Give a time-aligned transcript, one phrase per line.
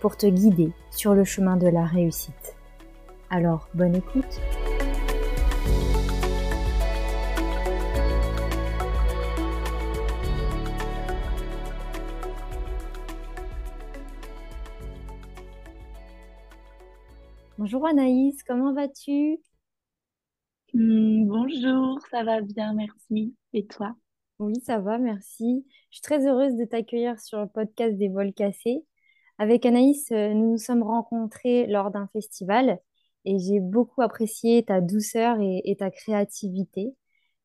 [0.00, 2.56] pour te guider sur le chemin de la réussite.
[3.28, 4.40] Alors, bonne écoute
[17.58, 19.38] Bonjour Anaïs, comment vas-tu?
[20.72, 23.36] Hmm, bonjour, ça va bien, merci.
[23.52, 23.94] Et toi?
[24.38, 25.66] Oui, ça va, merci.
[25.90, 28.82] Je suis très heureuse de t'accueillir sur le podcast des vols cassés.
[29.40, 32.78] Avec Anaïs, euh, nous nous sommes rencontrés lors d'un festival
[33.24, 36.94] et j'ai beaucoup apprécié ta douceur et, ta créativité.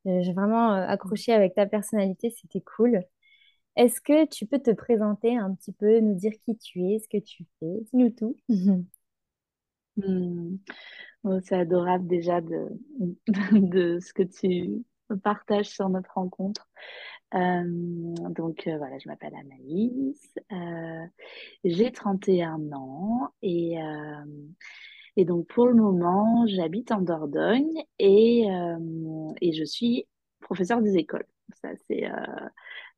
[0.07, 3.01] Euh, J'ai vraiment euh, accroché avec ta personnalité, c'était cool.
[3.77, 7.07] Est-ce que tu peux te présenter un petit peu, nous dire qui tu es, ce
[7.07, 7.67] que tu fais?
[7.93, 8.38] Dis-nous tout.
[9.97, 10.57] Hmm,
[11.23, 12.41] oh, c'est adorable déjà
[13.51, 14.83] de ce que tu
[15.23, 16.67] partages sur notre rencontre.
[17.34, 17.64] Euh,
[18.30, 21.06] donc euh, voilà, je m'appelle Anaïs, euh,
[21.64, 23.78] j'ai 31 ans et,
[25.18, 28.46] et donc pour le moment j'habite en Dordogne et,
[29.42, 30.08] et je suis
[30.40, 31.26] professeure des écoles.
[31.62, 32.08] Ça c'est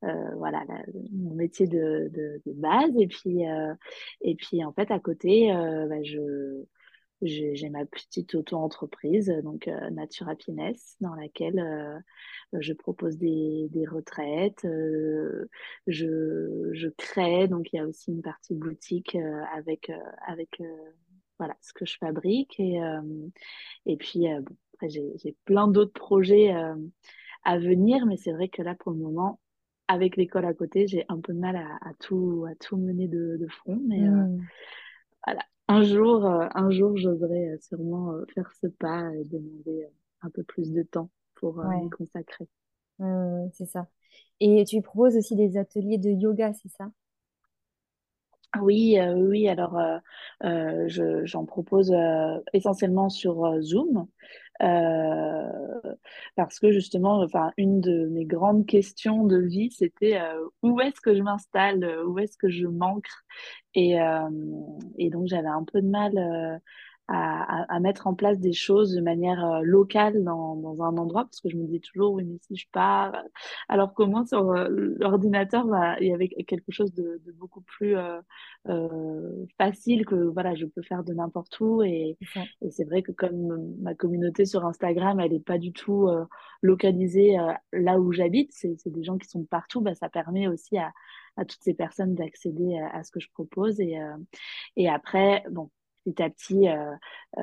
[0.02, 0.64] voilà
[1.12, 3.42] mon métier de, de, base et puis
[4.20, 6.64] et puis en fait à côté bah, je
[7.22, 11.98] j'ai j'ai ma petite auto-entreprise, donc euh, Nature Happiness, dans laquelle euh,
[12.60, 14.64] je propose des, des retraites.
[14.64, 15.48] euh,
[15.86, 20.60] je, je crée, donc il y a aussi une partie boutique euh, avec, euh, avec
[20.60, 20.64] euh,
[21.38, 22.58] voilà, ce que je fabrique.
[22.60, 23.00] Et, euh,
[23.86, 26.74] et puis, euh, bon, après, j'ai, j'ai plein d'autres projets euh,
[27.44, 29.40] à venir, mais c'est vrai que là, pour le moment,
[29.88, 33.08] avec l'école à côté, j'ai un peu de mal à, à tout, à tout mener
[33.08, 33.80] de, de front.
[33.86, 34.48] Mais euh, Hmm,
[35.26, 35.42] voilà.
[35.68, 39.88] Un jour, euh, un jour, j'oserai euh, sûrement euh, faire ce pas et demander
[40.22, 42.48] un peu plus de temps pour euh, m'y ouais, consacrer.
[43.52, 43.88] c'est ça.
[44.40, 46.90] Et tu proposes aussi des ateliers de yoga, c'est ça?
[48.56, 49.46] Oui, euh, oui.
[49.48, 49.98] Alors, euh,
[50.44, 51.92] euh, je- j'en propose
[52.52, 54.06] essentiellement sur Zoom
[56.36, 60.18] parce que justement, enfin, une de mes grandes questions de vie, c'était
[60.62, 63.24] où est-ce que je m'installe, où est-ce que je m'ancre,
[63.74, 63.96] et,
[64.98, 66.60] et donc j'avais un peu de mal
[67.08, 70.96] à, à- à mettre en place des choses de manière euh, locale dans, dans un
[70.98, 73.12] endroit parce que je me disais toujours, oui, mais si je pars,
[73.68, 77.96] alors comment sur euh, l'ordinateur, bah, il y avait quelque chose de, de beaucoup plus
[77.96, 78.20] euh,
[78.68, 81.82] euh, facile que voilà, je peux faire de n'importe où.
[81.82, 82.18] Et,
[82.62, 86.24] et c'est vrai que comme ma communauté sur Instagram, elle n'est pas du tout euh,
[86.62, 90.48] localisée euh, là où j'habite, c'est c'est des gens qui sont partout, bah, ça permet
[90.48, 90.92] aussi à,
[91.36, 93.80] à toutes ces personnes d'accéder à, à ce que je propose.
[93.80, 94.16] Et, euh,
[94.76, 95.70] et après, bon.
[96.12, 96.92] Petit à petit, euh,
[97.38, 97.42] euh,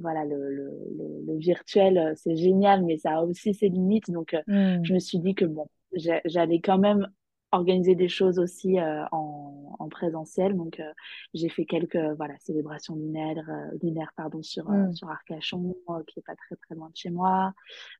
[0.00, 0.64] voilà, le, le,
[0.98, 4.10] le, le virtuel, euh, c'est génial, mais ça a aussi ses limites.
[4.10, 7.08] Donc, Hmm, je me suis dit que bon, j'a- j'allais quand même
[7.56, 10.56] organiser des choses aussi euh, en, en présentiel.
[10.56, 10.92] Donc, euh,
[11.34, 14.92] j'ai fait quelques voilà, célébrations lunaires, euh, lunaires pardon, sur, euh, hmm.
[14.92, 17.52] sur Arcachon, euh, qui est pas très très loin de chez moi.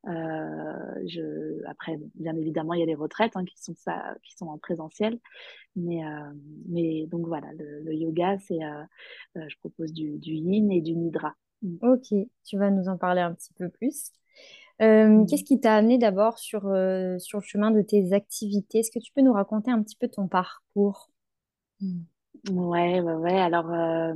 [0.06, 4.36] Euh, je, après, bien évidemment, il y a les retraites hein, qui sont ça, qui
[4.36, 5.18] sont en présentiel.
[5.74, 6.32] Mais, euh,
[6.68, 8.82] mais donc voilà, le, le yoga, c'est, euh,
[9.36, 11.34] euh, je propose du, du yin et du nidra.
[11.62, 11.76] Mm.
[11.82, 14.10] Ok, tu vas nous en parler un petit peu plus.
[14.82, 18.80] Euh, qu'est-ce qui t'a amené d'abord sur, euh, sur le chemin de tes activités?
[18.80, 21.10] Est-ce que tu peux nous raconter un petit peu ton parcours?
[21.80, 22.02] Hmm.
[22.50, 23.32] Ouais, ouais, ouais.
[23.40, 24.14] Alors, euh,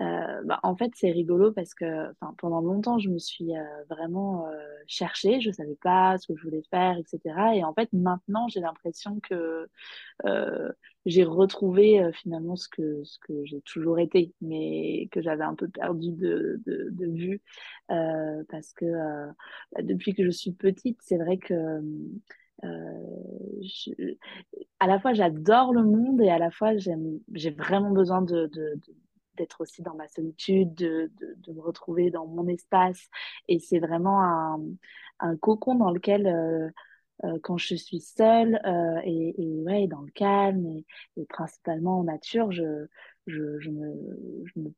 [0.00, 2.06] euh, bah, en fait, c'est rigolo parce que
[2.38, 4.52] pendant longtemps, je me suis euh, vraiment euh,
[4.86, 5.40] cherchée.
[5.42, 7.54] Je savais pas ce que je voulais faire, etc.
[7.56, 9.68] Et en fait, maintenant, j'ai l'impression que
[10.26, 10.72] euh,
[11.06, 15.68] j'ai retrouvé finalement ce que, ce que j'ai toujours été, mais que j'avais un peu
[15.68, 17.42] perdu de, de, de vue.
[17.90, 18.86] Euh, parce que
[19.72, 21.82] bah, depuis que je suis petite, c'est vrai que
[22.62, 24.14] je-
[24.80, 28.50] à la fois j'adore le monde et à la fois j'ai vraiment besoin de,
[29.38, 33.08] d'être aussi dans ma solitude, de, de, me retrouver dans mon espace.
[33.48, 34.60] Et c'est vraiment un,
[35.20, 36.68] un cocon dans lequel, euh,
[37.24, 39.34] euh, quand je suis seule euh, et,
[39.64, 40.66] ouais, dans le calme
[41.16, 42.86] et, principalement en nature, je,
[43.26, 44.72] je, je me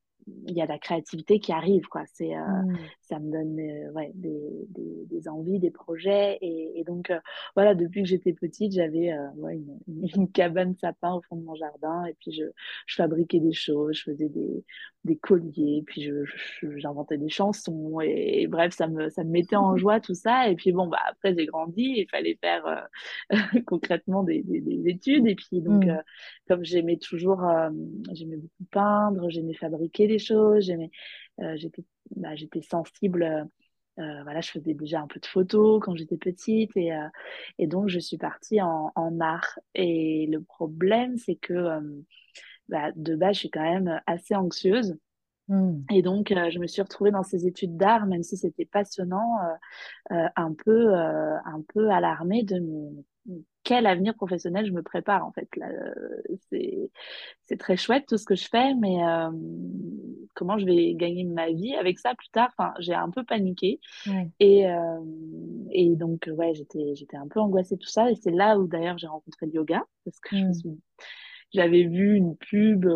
[0.47, 2.03] il y a la créativité qui arrive, quoi.
[2.12, 2.77] C'est, euh, Mm.
[3.03, 6.38] ça me donne euh, ouais, des, des, des envies, des projets.
[6.41, 7.19] Et, et donc, euh,
[7.56, 11.55] voilà, depuis que j'étais petite, j'avais ouais, une, une cabane sapin au fond de mon
[11.55, 12.05] jardin.
[12.06, 12.44] Et puis, je,
[12.87, 14.65] je fabriquais des choses, je faisais des,
[15.05, 18.00] des colliers, puis je, je- j'inventais des chansons.
[18.03, 20.49] Et, et bref, ça me, ça me mettait en joie, tout ça.
[20.49, 22.88] Et puis, bon, bah, après, j'ai grandi, il fallait faire
[23.67, 25.27] concrètement des, des, des études.
[25.27, 25.91] Et puis, donc, Mm.
[25.91, 26.03] euh,
[26.49, 27.43] comme j'aimais toujours,
[28.12, 30.90] j'aimais beaucoup peindre, j'aimais fabriquer des choses, j'aimais,
[31.40, 31.84] euh, j'étais,
[32.17, 33.25] bah, j'étais sensible.
[33.25, 33.44] euh,
[33.99, 37.08] euh, voilà, je faisais déjà un peu de photos quand j'étais petite et, euh,
[37.58, 39.58] et donc je suis partie en, en art.
[39.75, 41.81] Et le problème, c'est que euh,
[42.69, 44.96] bah, de base, je suis quand même assez anxieuse.
[45.49, 45.81] Mm.
[45.90, 49.38] Et donc, je me suis retrouvée dans ces études d'art, même si c'était passionnant,
[50.11, 53.05] un peu, un peu alarmée de mes-
[53.62, 55.49] quel avenir professionnel je me prépare en fait.
[55.56, 56.90] Là, euh, c'est,
[57.44, 59.31] c'est très chouette tout ce que je fais, mais euh,
[60.34, 62.50] comment je vais gagner ma vie avec ça plus tard?
[62.56, 64.31] Enfin, j'ai un peu paniqué Ouais.
[64.40, 65.00] et, euh,
[65.70, 68.11] et donc ouais, j'étais, j'étais un peu angoissée tout ça.
[68.11, 70.55] Et c'est là où d'ailleurs j'ai rencontré le yoga parce que je me Mm.
[70.55, 70.81] suis
[71.52, 72.87] j'avais vu une pub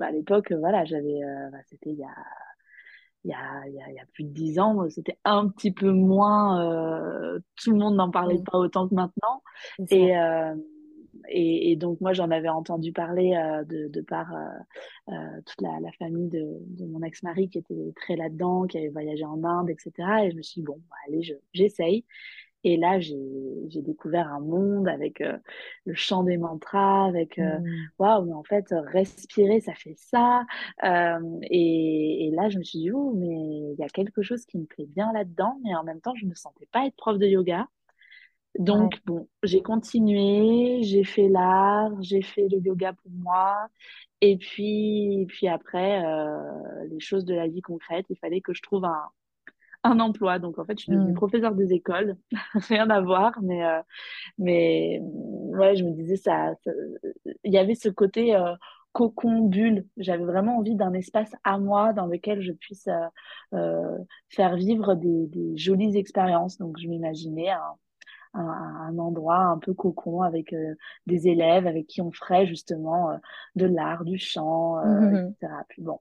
[0.00, 2.08] à l'époque, voilà, j'avais, euh, bah, c'était il y a,
[3.26, 5.90] il y a, y a, y a plus de dix ans, c'était un petit peu
[5.90, 9.42] moins, euh, tout le monde n'en parlait pas autant que maintenant.
[9.90, 10.54] Et, euh,
[11.28, 14.32] et, et donc moi, j'en avais entendu parler euh, de, de par
[15.44, 19.24] toute la, la famille de, de mon ex-mari qui était très là-dedans, qui avait voyagé
[19.24, 19.92] en Inde, etc.
[20.24, 22.04] Et je me suis dit, bon, bah, allez, je, j'essaye.
[22.64, 23.14] Et là, j'ai,
[23.82, 25.36] découvert un monde avec euh,
[25.84, 27.88] le chant des mantras, avec euh, Mm.
[27.98, 30.44] waouh, mais en fait, respirer, ça fait ça.
[30.84, 34.44] Euh, et, et là, je me suis dit, oh, mais il y a quelque chose
[34.46, 36.96] qui me plaît bien là-dedans, mais en même temps, je ne me sentais pas être
[36.96, 37.68] prof de yoga.
[38.58, 38.64] Ouais.
[38.64, 43.68] Donc, bon, j'ai continué, j'ai fait l'art, j'ai fait le yoga pour moi.
[44.22, 48.54] Et puis, et puis après, euh, les choses de la vie concrète, il fallait que
[48.54, 49.10] je trouve un,
[49.86, 50.38] un emploi.
[50.38, 51.14] Donc, en fait, je suis devenue Mm.
[51.14, 52.16] professeure des écoles.
[52.68, 53.80] Rien à voir, mais, euh,
[54.38, 56.54] mais ouais, je me disais, ça,
[57.44, 58.54] il y avait ce côté euh,
[58.92, 59.86] cocon, bulle.
[59.96, 62.88] J'avais vraiment envie d'un espace à moi dans lequel je puisse
[63.54, 63.98] euh,
[64.30, 66.58] faire vivre des, des jolies expériences.
[66.58, 67.76] Donc, je m'imaginais un,
[68.34, 70.54] un, un endroit un peu cocon avec
[71.06, 73.18] des élèves avec qui on ferait justement
[73.56, 75.16] de l'art, du chant, Mhm.
[75.16, 75.64] etc.
[75.68, 76.00] Puis bon,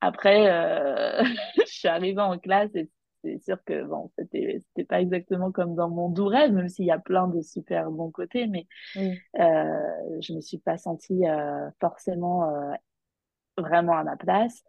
[0.00, 1.22] après, euh,
[1.56, 2.90] je suis arrivée en classe et
[3.24, 6.86] c'est sûr que bon, c'était c'était pas exactement comme dans mon doux rêve, même s'il
[6.86, 9.22] y a plein de super bons côtés, mais Oui.
[9.40, 12.74] euh, je me suis pas sentie euh, forcément euh,
[13.58, 14.62] vraiment à ma place.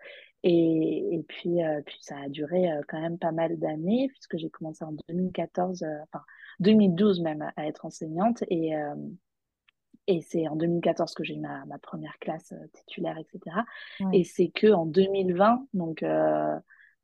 [0.43, 4.37] Et, et puis, euh, puis ça a duré euh, quand même pas mal d'années, puisque
[4.37, 6.23] j'ai commencé en 2014, euh, enfin
[6.61, 8.43] 2012 même, à être enseignante.
[8.49, 8.95] Et, euh,
[10.09, 13.57] et c'est en 2014 que j'ai eu ma, ma première classe euh, titulaire, etc.
[13.99, 14.19] Ouais.
[14.19, 16.57] Et c'est que en 2020, donc euh,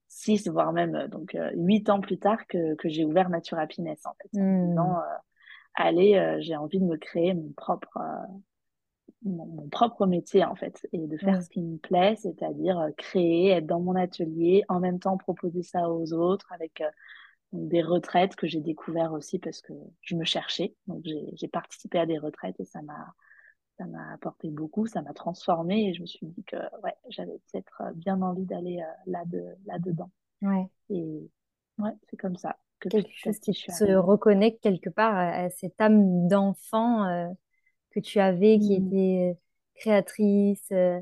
[0.08, 3.60] six, voire même euh, donc euh, huit ans plus tard, que, que j'ai ouvert Nature
[3.60, 4.70] Happiness, en fait, Mm.
[4.70, 5.18] disant, euh,
[5.76, 8.26] allez, euh, j'ai envie de me créer mon propre, euh,
[9.24, 13.50] mon, propre métier, en fait, et de faire ce qui me plaît, c'est-à-dire euh, créer,
[13.50, 16.90] être dans mon atelier, en même temps proposer ça aux autres avec euh,
[17.56, 20.76] des retraites que j'ai découvert aussi parce que je me cherchais.
[20.88, 23.14] Donc j'ai participé à des retraites et ça m'a
[23.78, 27.38] ça m'a apporté beaucoup, ça m'a transformée et je me suis dit que ouais, j'avais
[27.52, 30.10] peut-être euh, bien envie d'aller euh, là de là-dedans.
[30.42, 30.66] Ouais.
[30.90, 31.30] Et
[31.80, 33.96] ouais, c'est comme ça que Quelque chose qui te arrivée.
[33.96, 37.28] reconnecte quelque part à, cette âme d'enfant euh,
[37.92, 38.88] que tu avais, qui Mm.
[38.88, 39.38] était
[39.76, 41.02] créatrice, euh,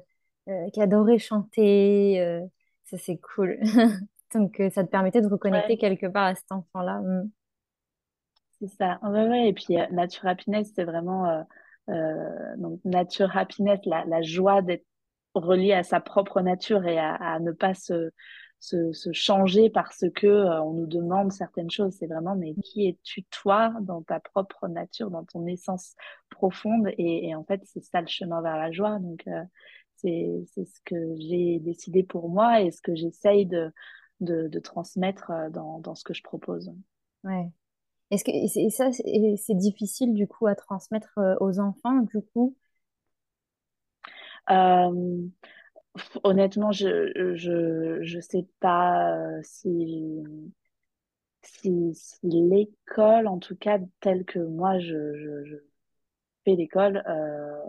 [0.74, 2.42] qui adorait chanter.
[2.86, 3.60] ça, c'est cool.
[4.36, 7.00] Donc, euh, ça te permettait de reconnecter Ouais, quelque part à cet enfant-là.
[7.02, 7.30] Mm.
[8.60, 9.00] c'est ça.
[9.04, 9.50] Ouais, ouais.
[9.50, 11.44] Et puis euh, Nature Happiness, c'est vraiment euh,
[11.90, 14.86] euh, donc Nature Happiness, la, la joie d'être
[15.36, 18.12] relié à sa propre nature et à, à ne pas se,
[18.60, 21.96] se, se changer parce que euh, on nous demande certaines choses.
[22.00, 25.96] C'est vraiment, mais qui es-tu toi dans ta propre nature, dans ton essence
[26.30, 26.88] profonde?
[26.98, 29.00] Et, et en fait, c'est ça le chemin vers la joie.
[29.00, 29.44] Donc, euh,
[29.98, 33.72] c'est, c'est ce que j'ai décidé pour moi et ce que j'essaye de,
[34.24, 36.72] de, de transmettre euh, dans, dans ce que je propose.
[37.24, 37.51] Ouais.
[38.12, 42.56] Est-ce que et ça, c'est difficile du coup à transmettre euh, aux enfants, du coup?
[44.50, 45.27] Euh,
[46.24, 50.24] honnêtement, je, je, je sais pas si
[51.44, 55.56] si, si l'école, en tout cas, telle que moi je, je, je
[56.46, 57.60] fais l'école, euh,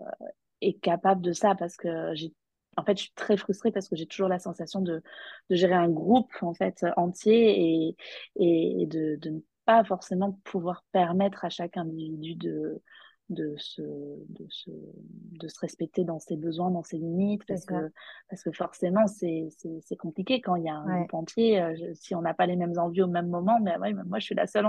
[0.61, 2.33] est capable de ça parce que j'ai,
[2.77, 5.03] en fait, je suis très frustrée parce que j'ai toujours la sensation de,
[5.51, 7.97] de gérer un groupe, en fait, entier
[8.37, 12.83] et, de, de ne pas forcément pouvoir permettre à chaque individu de,
[13.31, 17.91] de se, de se, de se respecter dans ses besoins, dans ses limites, parce que,
[18.29, 21.61] parce que forcément, c'est compliqué quand il y a un groupe entier.
[21.61, 24.27] Euh, si on n'a pas les mêmes envies au même moment, mais ouais, moi, je
[24.27, 24.67] suis la seule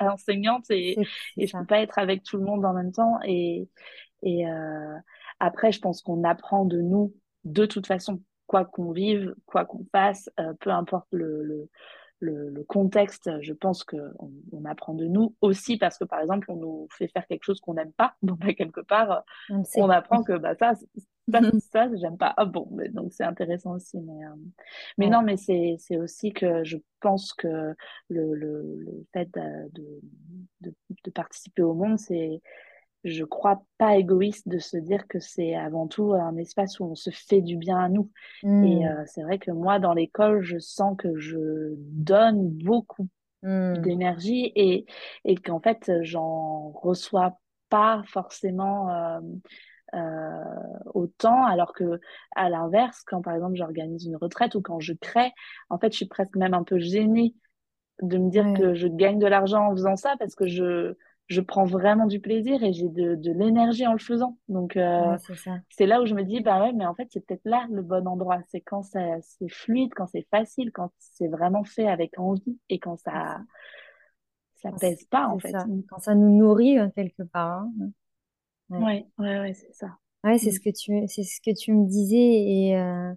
[0.00, 0.98] enseignante et,
[1.36, 3.18] et je ne peux pas être avec tout le monde en même temps.
[3.24, 3.68] Et,
[4.22, 4.96] et euh,
[5.38, 7.14] après, je pense qu'on apprend de nous
[7.46, 11.68] de toute façon, quoi qu'on vive, quoi qu'on fasse, euh, peu importe le, le
[12.20, 16.56] le, contexte, je pense qu'on on apprend de nous aussi parce que, par exemple, on
[16.56, 18.14] nous fait faire quelque chose qu'on n'aime pas.
[18.22, 21.40] Donc, bah, quelque part, on, apprend que bah, ça, ça,
[21.72, 22.32] ça j'aime pas.
[22.36, 23.98] Ah bon, mais, donc c'est intéressant aussi.
[24.00, 24.34] Mais, euh,
[24.98, 27.74] mais non, mais c'est aussi que je pense que
[28.08, 30.00] le, le, le fait de,
[30.60, 30.74] de,
[31.04, 32.40] de, participer au monde, c'est
[33.04, 36.94] je crois pas égoïste de se dire que c'est avant tout un espace où on
[36.94, 38.10] se fait du bien à nous.
[38.42, 38.84] Et hmm.
[38.84, 43.08] euh, c'est vrai que moi, dans l'école, je sens que je donne beaucoup
[43.42, 43.78] hmm.
[43.78, 44.86] d'énergie et,
[45.24, 47.38] et qu'en fait, j'en reçois
[47.68, 49.20] pas forcément euh,
[49.94, 50.44] euh,
[50.94, 52.00] autant, alors que
[52.34, 55.32] à l'inverse, quand par exemple j'organise une retraite ou quand je crée,
[55.70, 57.34] en fait, je suis presque même un peu gênée
[58.02, 60.96] de me dire que je gagne de l'argent en faisant ça parce que je
[61.28, 64.38] je prends vraiment du plaisir et j'ai de, de l'énergie en le faisant.
[64.48, 65.16] Donc, euh,
[65.70, 67.82] c'est là où je me dis, bah ouais, mais en fait, c'est peut-être là le
[67.82, 68.38] bon endroit.
[68.48, 72.96] C'est quand c'est fluide, quand c'est facile, quand c'est vraiment fait avec envie et quand
[72.98, 73.40] ça
[74.54, 75.54] ça pèse pas, en fait.
[75.90, 77.64] Quand ça nous nourrit euh, quelque part.
[77.64, 77.90] Hein.
[78.70, 79.98] Ouais, ouais, ouais, c'est ça.
[80.22, 80.52] Ouais, c'est mm.
[80.52, 83.12] ce que tu, c'est ce que tu me disais et, euh,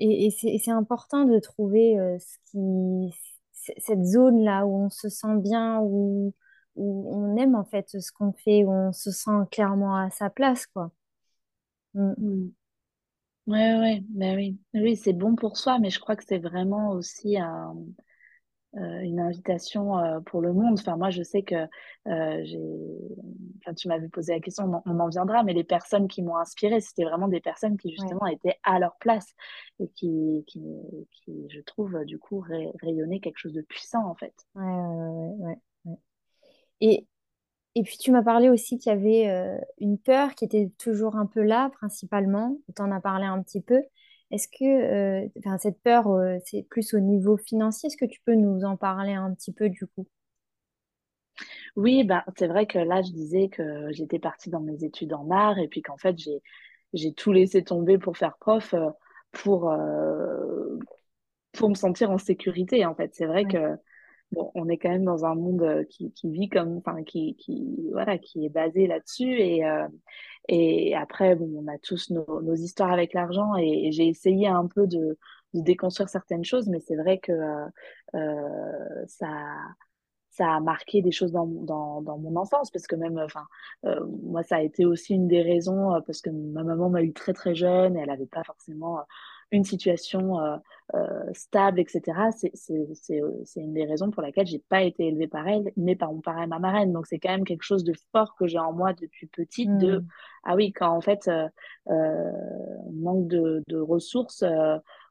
[0.00, 3.14] et, et c'est important de trouver ce qui,
[3.52, 6.34] cette zone là où on se sent bien, où
[6.76, 10.30] où on aime en fait ce qu'on fait, où on se sent clairement à sa
[10.30, 10.90] place, quoi.
[11.94, 12.12] Mm.
[12.16, 12.52] Mm.
[13.48, 14.58] Ouais, ouais, ben oui.
[14.74, 17.74] Oui, c'est bon pour soi, mais je crois que c'est vraiment aussi un,
[18.76, 20.78] euh, une invitation euh, pour le monde.
[20.78, 21.66] Enfin, moi, je sais que
[22.08, 22.58] euh, j'ai.
[23.58, 26.80] Enfin, tu m'avais posé la question, on, en viendra, mais les personnes qui m'ont inspirée,
[26.80, 29.34] c'était vraiment des personnes qui justement étaient à leur place
[29.78, 30.62] et qui, qui,
[31.10, 32.44] qui je trouve, du coup,
[32.80, 34.34] rayonnaient quelque chose de puissant, en fait.
[34.54, 35.58] Ouais, ouais, ouais.
[36.82, 37.06] Et,
[37.76, 41.16] et puis tu m'as parlé aussi qu'il y avait euh, une peur qui était toujours
[41.16, 42.58] un peu là, principalement.
[42.76, 43.82] Tu en as parlé un petit peu.
[44.32, 47.88] Est-ce que euh, cette peur, euh, c'est plus au niveau financier?
[47.88, 50.06] Est-ce que tu peux nous en parler un petit peu du coup?
[51.76, 55.30] Oui, bah, c'est vrai que là, je disais que j'étais partie dans mes études en
[55.30, 56.42] art et puis qu'en fait, j'ai,
[56.94, 58.74] j'ai tout laissé tomber pour faire prof
[59.32, 59.72] pour,
[61.52, 62.84] pour me sentir en sécurité.
[62.86, 63.76] En fait, c'est vrai que
[64.32, 67.36] bon, on est quand même dans un monde euh, qui, qui vit comme, enfin, qui,
[67.36, 69.38] qui, voilà, qui est basé là-dessus.
[69.40, 69.86] Et, euh,
[70.48, 73.56] et après, bon, on a tous nos, nos histoires avec l'argent.
[73.56, 75.18] Et, j'ai essayé un peu de,
[75.54, 77.66] de, déconstruire certaines choses, mais c'est vrai que euh,
[78.14, 79.28] euh, ça,
[80.30, 82.70] ça a marqué des choses dans, dans, dans mon enfance.
[82.70, 83.46] Parce que même, enfin,
[83.84, 87.12] euh, moi, ça a été aussi une des raisons parce que ma maman m'a eu
[87.12, 87.96] très très jeune.
[87.96, 88.98] Elle n'avait pas forcément
[89.52, 90.56] une situation euh,
[90.94, 92.02] euh, stable, etc.
[92.32, 96.20] C'est une des raisons pour laquelle j'ai pas été élevée par elle, mais par mon
[96.20, 96.92] parrain et ma marraine.
[96.92, 99.76] Donc c'est quand même quelque chose de fort que j'ai en moi depuis petite.
[99.78, 100.06] De hmm.
[100.44, 101.48] ah oui, quand en fait euh,
[101.86, 104.44] on manque de, de ressources,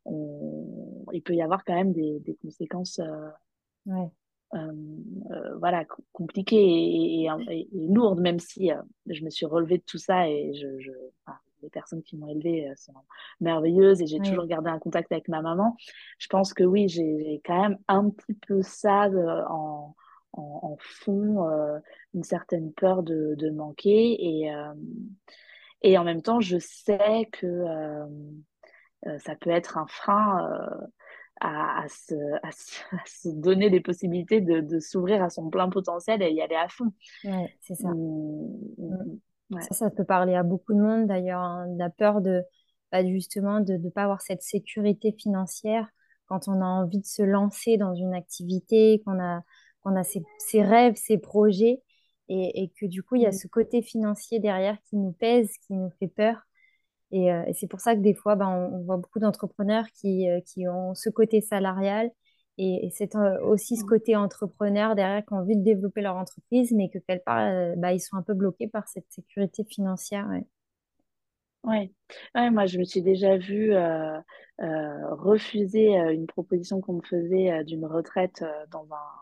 [0.06, 3.00] on, il peut y avoir quand même des, des conséquences.
[3.86, 4.12] Ouais.
[4.54, 8.70] Euh, voilà, compliquées et, et, lourdes, même si
[9.08, 10.92] je me suis relevée de tout ça et je, je
[11.62, 12.94] les personnes qui m'ont élevée euh, sont
[13.40, 15.76] merveilleuses et j'ai toujours gardé un contact avec ma maman.
[16.18, 19.10] Je pense que oui, j'ai quand même un petit peu ça
[19.50, 19.96] en,
[20.34, 21.80] en, fond, euh,
[22.14, 24.74] une certaine peur de, de manquer et, euh,
[25.82, 27.66] et en même temps, je sais que
[29.20, 30.50] ça peut être un frein.
[31.44, 32.14] À, à, se,
[32.44, 32.52] à,
[33.08, 36.68] se, donner des possibilités de, de s'ouvrir à son plein potentiel et y aller à
[36.68, 36.94] fond.
[37.24, 37.88] Ouais, c'est ça.
[37.88, 39.20] Mmh, mmh,
[39.60, 42.44] Ça, ça peut parler à beaucoup de monde d'ailleurs, hein, la peur de
[42.92, 45.88] bah, justement de ne pas avoir cette sécurité financière
[46.26, 49.42] quand on a envie de se lancer dans une activité, qu'on a,
[49.82, 50.24] qu'on a ses,
[50.62, 51.82] rêves, ses projets,
[52.30, 53.34] et, et, que du coup, il y a mmh.
[53.34, 56.38] ce côté financier derrière qui nous pèse, qui nous fait peur.
[57.12, 60.30] Et, euh, et c'est pour ça que des fois, bah, on, voit beaucoup d'entrepreneurs qui,
[60.30, 62.10] euh, qui ont ce côté salarial
[62.62, 66.72] et, c'est euh, aussi ce côté entrepreneur derrière qui ont envie de développer leur entreprise,
[66.72, 70.28] mais que quelque part, euh, bah, ils sont un peu bloqués par cette sécurité financière.
[71.64, 71.92] Ouais.
[72.36, 72.50] ouais.
[72.52, 74.20] moi je me suis déjà vue euh,
[74.60, 79.21] refuser une proposition qu'on me faisait d'une retraite dans un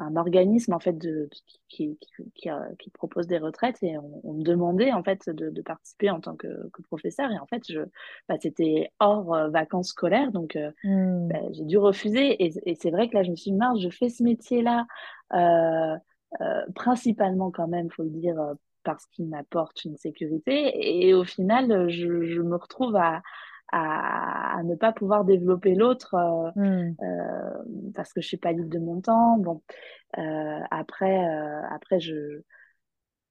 [0.00, 1.28] un organisme en fait de,
[1.68, 6.10] qui, qui, qui, propose des retraites et on, me demandait en fait de, de, participer
[6.10, 7.80] en tant que, que, professeur et en fait je
[8.28, 11.28] bah, c'était hors euh, vacances scolaires donc euh, hmm.
[11.28, 13.90] bah, j'ai dû refuser et, et c'est vrai que là je me suis dit je
[13.90, 14.86] fais ce métier là
[15.34, 15.96] euh,
[16.76, 18.36] principalement quand même, faut le dire,
[18.84, 21.08] parce qu'il m'apporte une sécurité.
[21.08, 23.20] Et au final, je, je me retrouve à,
[23.72, 26.96] à, à, ne pas pouvoir développer l'autre euh, mm.
[27.02, 29.38] euh, parce que je suis pas libre de mon temps.
[29.38, 29.62] Bon,
[30.18, 31.24] euh, après,
[31.70, 32.42] après, je,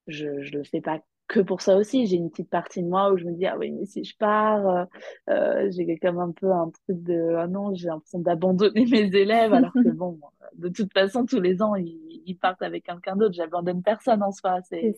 [0.08, 2.08] je, je le fais pas que pour ça aussi.
[2.08, 4.18] J'ai une petite partie de moi où je me dis, ah oui, mais si je
[4.18, 4.88] pars,
[5.28, 9.54] j'ai quand même un peu un truc de, ah non, j'ai l'impression d'abandonner mes élèves,
[9.54, 10.20] alors que bon,
[10.56, 13.34] de toute façon, tous les ans, ils, ils partent avec quelqu'un d'autre.
[13.36, 14.60] J'abandonne personne en soi.
[14.64, 14.96] C'est,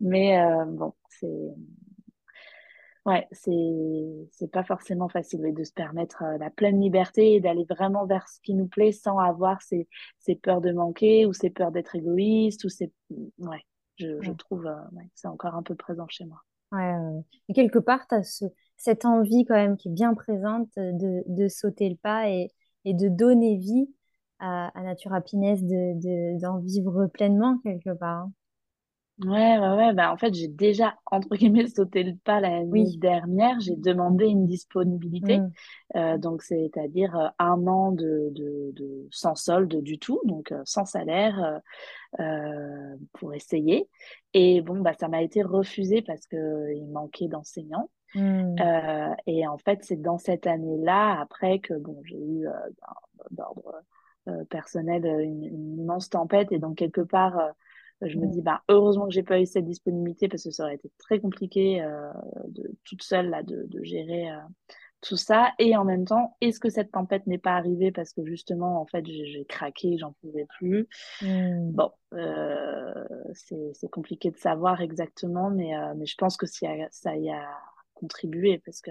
[0.00, 1.54] mais bon, c'est,
[3.06, 3.50] Ouais, c'est
[4.30, 8.28] c'est pas forcément facile de se permettre euh, la pleine liberté et d'aller vraiment vers
[8.28, 9.88] ce qui nous plaît sans avoir ces,
[10.18, 12.92] ces peurs de manquer ou ces peurs d'être égoïste ou ces
[13.38, 13.64] ouais,
[13.96, 16.42] je, je trouve euh, ouais, c'est encore un peu présent chez moi.
[16.72, 16.94] Ouais,
[17.48, 18.44] et quelque part, tu as ce,
[18.76, 22.48] cette envie quand même qui est bien présente de, de sauter le pas et,
[22.84, 23.88] et de donner vie
[24.40, 28.18] à, à Nature Happiness, de, de, d'en vivre pleinement quelque part.
[28.24, 28.32] Hein.
[29.24, 29.92] Ouais, ouais, ouais.
[29.92, 33.60] Bah, en fait, j'ai déjà, entre guillemets, sauté le pas la nuit dernière.
[33.60, 35.38] J'ai demandé une disponibilité.
[35.38, 35.52] Mm.
[35.96, 40.62] Euh, donc, c'est-à-dire euh, un an de, de, de, sans solde du tout, donc euh,
[40.64, 41.60] sans salaire,
[42.18, 43.88] euh, pour essayer.
[44.32, 47.90] Et bon, bah, ça m'a été refusé parce que il manquait d'enseignants.
[48.16, 48.56] Mm.
[49.28, 52.46] et en fait, c'est dans cette année-là, après que bon, j'ai eu
[53.30, 53.84] d'ordre
[54.48, 56.50] personnel une, une, immense tempête.
[56.50, 57.52] Et donc, quelque part
[58.02, 60.76] je me dis, bah, heureusement que j'ai pas eu cette disponibilité parce que ça aurait
[60.76, 62.10] été très compliqué euh,
[62.48, 64.36] de, toute seule là, de, de gérer euh,
[65.00, 65.52] tout ça.
[65.58, 68.86] Et en même temps, est-ce que cette tempête n'est pas arrivée parce que justement, en
[68.86, 70.88] fait, j'ai craqué, j'en pouvais plus?
[71.22, 71.72] Mmh.
[71.72, 73.04] Bon, euh,
[73.34, 77.48] c'est compliqué de savoir exactement, mais, euh, mais je pense que ça y a
[77.94, 78.90] contribué parce que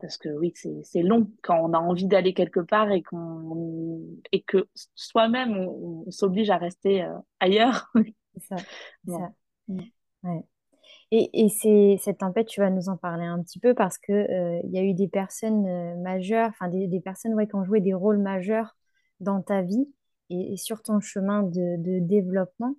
[0.00, 4.00] parce que oui, c'est long quand on a envie d'aller quelque part et, qu'on
[4.32, 7.92] et que soi-même, on, s'oblige à rester euh, ailleurs.
[8.34, 8.56] C'est ça.
[9.08, 9.32] ça.
[10.22, 10.44] Ouais.
[11.10, 14.14] Et, et c'est, cette tempête, tu vas nous en parler un petit peu parce qu'il
[14.14, 17.54] euh, il y a eu des personnes euh, majeures, enfin des, des, personnes ouais, qui
[17.54, 18.76] ont joué des rôles majeurs
[19.20, 19.88] dans ta vie
[20.28, 22.74] et, sur ton chemin de, de développement.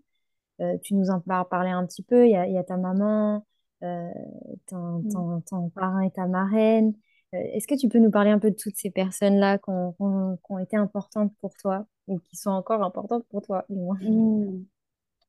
[0.83, 2.25] tu nous en parler un petit peu.
[2.27, 3.39] Il y a, il y a ta maman, euh,
[3.81, 5.09] ton, mm.
[5.11, 6.93] ton, ton, parrain et ta marraine.
[7.35, 10.59] Euh, est-ce que tu peux nous parler un peu de toutes ces personnes-là qui ont,
[10.59, 13.97] été importantes pour toi ou qui sont encore importantes pour toi, du moins?
[14.01, 14.65] Mm.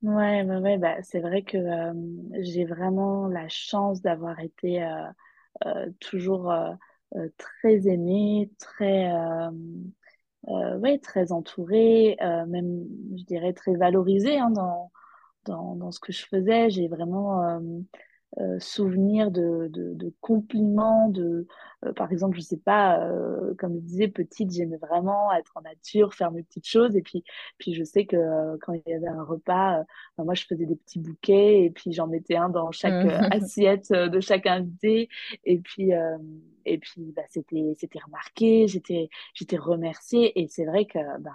[0.01, 1.93] Ouais, ouais, ouais bah, c'est vrai que euh,
[2.39, 6.53] j'ai vraiment la chance d'avoir été euh, toujours
[7.37, 9.11] très aimée, très,
[10.47, 12.15] ouais, très entourée,
[12.47, 14.89] même, je dirais, très valorisée hein, dans,
[15.43, 16.69] dans, dans, ce que je faisais.
[16.69, 17.59] J'ai vraiment
[18.37, 21.47] euh, souvenir de, de, de, compliments, de,
[21.83, 25.61] euh, par exemple, je sais pas, euh, comme je disais, petite, j'aimais vraiment être en
[25.61, 26.95] nature, faire mes petites choses.
[26.95, 27.23] Et puis,
[27.57, 29.83] puis je sais que quand il y avait un repas,
[30.17, 33.09] ben, moi, je faisais des petits bouquets et puis j'en mettais un dans chaque mmh.
[33.31, 35.09] assiette de chaque invité.
[35.45, 35.91] Et puis,
[36.65, 40.39] et puis bah, c'était, c'était remarqué, j'étais, j'étais remerciée.
[40.39, 41.33] Et c'est vrai que ben,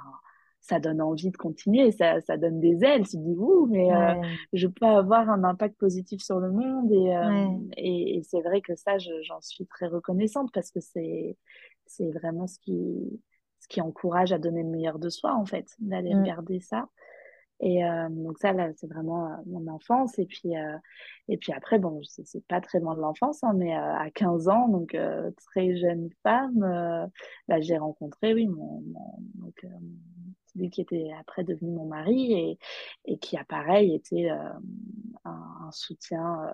[0.65, 3.07] ça donne envie de continuer, ça, ça donne des ailes.
[3.07, 4.15] Tu te dis, ouh, mais euh,
[4.55, 6.91] je peux avoir un impact positif sur le monde.
[6.91, 11.37] Et, euh, et, et c'est vrai que ça, j'en suis très reconnaissante parce que c'est,
[12.15, 13.21] vraiment ce qui,
[13.61, 16.21] ce qui encourage à donner le meilleur de soi, en fait, d'aller mm.
[16.21, 16.89] regarder ça.
[17.65, 20.19] Et euh, donc ça, là, c'est vraiment euh, mon enfance.
[20.19, 20.77] Et puis, euh,
[21.29, 24.69] et puis après, bon, c'est pas très loin de l'enfance, hein, mais à 15 ans,
[24.69, 24.95] donc
[25.47, 27.09] très jeune femme,
[27.49, 28.85] bah, j'ai rencontré, oui, mon,
[30.53, 32.59] celui qui était après devenu mon mari et,
[33.07, 34.29] et qui, pareil, était
[35.25, 36.47] un, soutien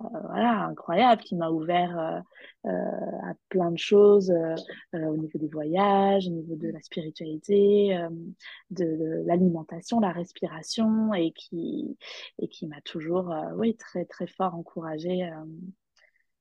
[0.00, 2.20] voilà, incroyable, qui m'a ouvert euh,
[2.70, 4.32] euh, à plein de choses
[4.92, 7.98] au niveau des voyages, au niveau de la spiritualité,
[8.70, 11.96] de, l'alimentation, la respiration, et qui,
[12.38, 15.30] et qui m'a toujours, oui, très, très fort encouragée,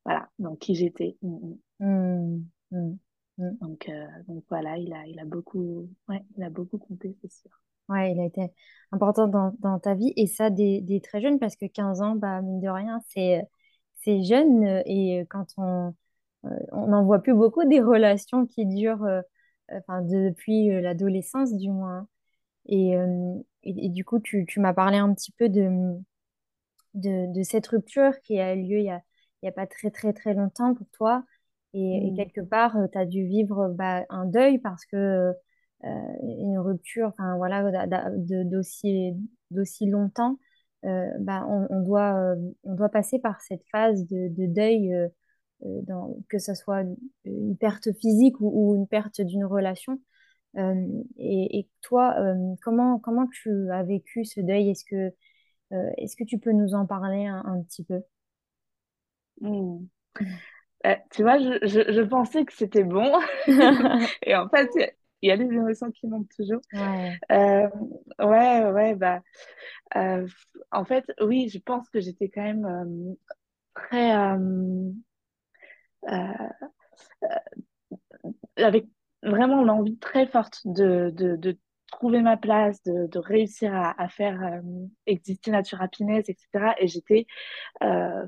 [0.05, 1.17] voilà, donc qui j'étais.
[1.21, 2.45] Mm, mm.
[2.71, 2.97] Mmh,
[3.37, 3.57] mmh.
[3.61, 3.91] Donc,
[4.27, 7.51] donc voilà, il a, il a beaucoup, ouais, il a beaucoup compté, c'est sûr.
[7.89, 8.51] Ouais, il a été
[8.91, 12.15] important dans, dans ta vie et ça des, des, très jeunes parce que 15 ans,
[12.15, 13.43] bah, mine de rien, c'est,
[14.01, 15.93] c'est jeune et quand on,
[16.45, 19.21] euh, on n'en voit plus beaucoup des relations qui durent euh,
[19.71, 22.07] enfin, depuis euh, l'adolescence du moins.
[22.67, 22.93] Et,
[23.63, 25.69] et, du coup, tu, tu m'as parlé un petit peu de,
[26.93, 29.01] de, de, cette rupture qui a eu lieu il n'y a,
[29.41, 31.23] il y a pas très très très longtemps pour toi.
[31.73, 32.15] Et, mmh.
[32.15, 35.33] quelque part, tu as dû vivre bah, un deuil parce que euh,
[35.83, 39.13] une rupture, enfin voilà, d'aussi
[39.51, 40.37] d'aussi longtemps,
[40.85, 44.93] euh, bah, on, doit, euh, on doit passer par cette phase de, deuil,
[45.61, 46.83] dans, que ce soit
[47.25, 49.99] une perte physique ou, une perte d'une relation.
[50.55, 52.15] et, et, toi,
[52.61, 54.69] comment, comment tu as vécu ce deuil?
[54.69, 55.13] Est-ce que,
[55.97, 58.01] est-ce que tu peux nous en parler un, un petit peu?
[59.41, 59.85] Hmm.
[60.85, 63.11] Euh, tu vois, je, je, je pensais que c'était bon.
[64.23, 64.69] Et en fait,
[65.23, 66.59] il y a des émotions qui montent toujours.
[66.73, 67.17] Ouais.
[67.31, 67.69] Euh,
[68.19, 69.21] ouais, ouais, bah,
[69.95, 70.27] euh,
[70.69, 73.13] en fait, oui, je pense que j'étais quand même euh,
[73.73, 74.11] très,
[78.57, 78.85] avec
[79.23, 81.57] vraiment l'envie très forte de, de, de
[81.89, 84.61] trouver ma place, de, de réussir à, à faire
[85.05, 86.73] exister Nature Happiness, etc.
[86.79, 87.27] Et j'étais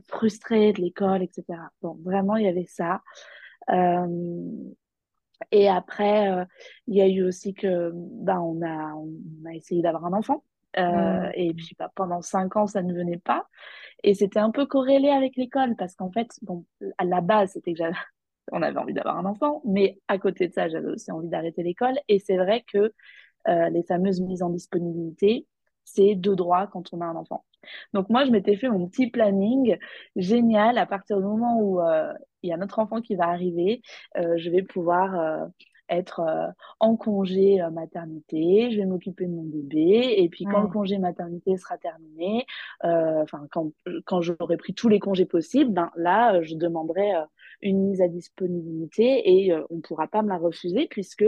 [0.08, 1.60] frustrée de l'école, etc.
[1.82, 3.02] Bon, vraiment, il y avait ça.
[3.70, 4.08] Euh,
[5.52, 6.46] et après, euh,
[6.88, 9.10] il y a eu aussi que, bah, on a, on
[9.50, 10.44] a essayé d'avoir un enfant.
[10.78, 11.32] Euh, Mm.
[11.36, 13.48] et puis bah, pendant cinq ans, ça ne venait pas.
[14.04, 16.66] Et c'était un peu corrélé avec l'école parce qu'en fait, bon,
[16.98, 17.96] à la base, c'était que j'avais,
[18.52, 21.64] on avait envie d'avoir un enfant, mais à côté de ça, j'avais aussi envie d'arrêter
[21.64, 21.96] l'école.
[22.08, 22.94] Et c'est vrai que
[23.48, 25.48] euh, les fameuses mises en disponibilité,
[25.86, 27.46] c'est de droit quand on a un enfant.
[27.94, 29.78] Donc moi, je m'étais fait mon petit planning
[30.16, 30.78] génial.
[30.78, 33.82] À partir du moment où euh, il y a notre enfant qui va arriver,
[34.18, 35.46] euh, je vais pouvoir euh,
[35.90, 36.48] être euh,
[36.80, 40.98] en congé euh, maternité, je vais m'occuper de mon bébé, et puis quand le congé
[40.98, 42.46] maternité sera terminé,
[42.84, 43.72] euh, enfin quand,
[44.06, 47.12] quand j'aurai pris tous les congés possibles, ben là, je demanderai
[47.62, 51.26] une mise à disponibilité et on ne pourra pas me la refuser puisque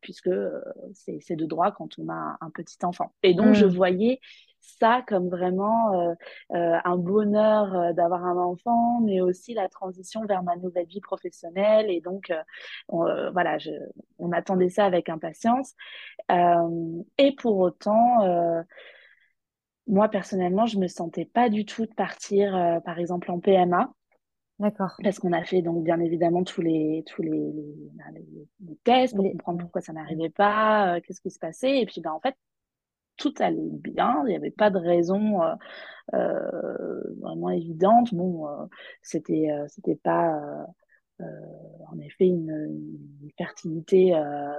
[0.00, 0.60] puisque euh,
[0.92, 3.12] c'est de droit quand on a un, petit enfant.
[3.22, 3.68] Et donc, je Mm.
[3.68, 4.20] voyais
[4.60, 6.14] ça comme vraiment euh,
[6.54, 11.00] euh, un bonheur euh, d'avoir un enfant, mais aussi la transition vers ma nouvelle vie
[11.00, 11.90] professionnelle.
[11.90, 12.32] Et donc,
[12.88, 13.70] on, voilà, je,
[14.18, 15.74] on attendait ça avec impatience.
[16.30, 18.64] Et pour autant,
[19.86, 23.92] moi, personnellement, je me sentais pas du tout de partir, par exemple, en PMA.
[24.58, 24.96] D'accord.
[25.04, 27.74] Parce qu'on a fait donc bien évidemment tous les tous les, les,
[28.12, 31.78] les- les tests pour comprendre pourquoi ça n'arrivait pas, euh, qu'est-ce qui se passait.
[31.80, 32.34] Et puis ben, en fait,
[33.16, 35.54] tout allait bien, il n'y avait pas de raison euh,
[36.14, 38.14] euh, vraiment évidente.
[38.14, 38.66] Bon, euh,
[39.02, 40.66] c'était euh, c'était pas
[41.20, 42.50] en effet une,
[43.22, 44.52] une fertilité euh,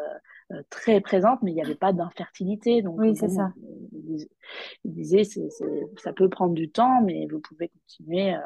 [0.51, 2.81] euh, très présente, mais il n'y avait pas d'infertilité.
[2.81, 3.53] Donc Oui, c'est bon, ça.
[3.93, 4.27] il,
[4.83, 8.33] il disait ça peut prendre du temps, mais vous pouvez continuer.
[8.33, 8.39] Euh,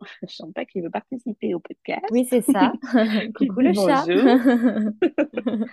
[0.22, 2.26] je sens pas qu'il veut participer au Oui, podcast.
[2.30, 2.72] c'est ça.
[3.34, 4.06] Coucou le chat.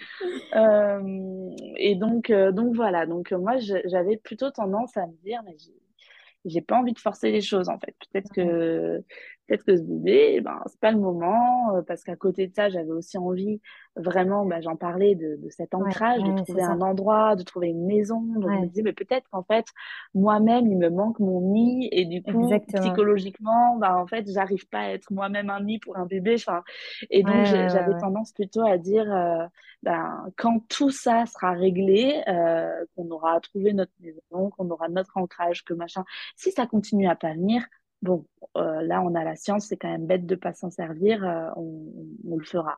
[0.56, 3.06] Euh, et donc, euh, donc voilà.
[3.08, 5.56] Donc euh, moi, j'avais plutôt tendance à me dire, mais
[6.46, 7.96] j'ai pas envie de forcer les choses en fait.
[8.12, 9.04] Peut-être que
[9.48, 12.54] peut-être que ce bébé, eh ben c'est pas le moment euh, parce qu'à côté de
[12.54, 13.62] ça, j'avais aussi envie
[13.96, 16.72] vraiment, bah, j'en parlais de, de cet ouais, ancrage, de ouais, trouver ça.
[16.72, 18.22] un endroit, de trouver une maison.
[18.22, 19.66] Donc je me disais, mais peut-être qu'en fait
[20.14, 22.82] moi-même il me manque mon nid et du coup exactement.
[22.82, 26.36] psychologiquement, bah en fait j'arrive pas à être moi-même un nid pour un bébé.
[26.36, 26.64] Enfin,
[27.10, 29.46] et donc j'avais tendance plutôt à dire, euh,
[29.84, 35.18] ben quand tout ça sera réglé, euh, qu'on aura trouvé notre maison, qu'on aura notre
[35.18, 37.66] ancrage, que machin si ça continue à pas venir,
[38.04, 38.26] bon,
[38.58, 41.50] euh, là, on a la science, c'est quand même bête de pas s'en servir, euh,
[41.56, 41.92] on,
[42.30, 42.78] on, le fera.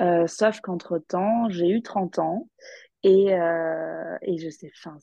[0.00, 2.48] Euh, sauf qu'entre-temps, j'ai eu 30 ans
[3.02, 4.98] et, euh, et je sais, enfin,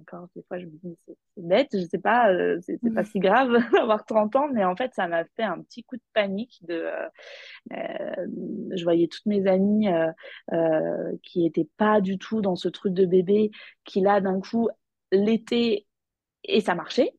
[0.00, 3.18] encore des fois, je me dis, c'est, bête, je sais pas, euh, c'est, pas si
[3.18, 6.64] grave d'avoir 30 ans, mais en fait, ça m'a fait un petit coup de panique
[6.68, 6.86] de,
[7.70, 10.12] je voyais toutes mes amies euh,
[10.52, 13.50] euh, qui étaient pas du tout dans ce truc de bébé,
[13.84, 14.68] qui là, d'un coup,
[15.10, 15.86] l'été
[16.44, 17.12] et ça marchait.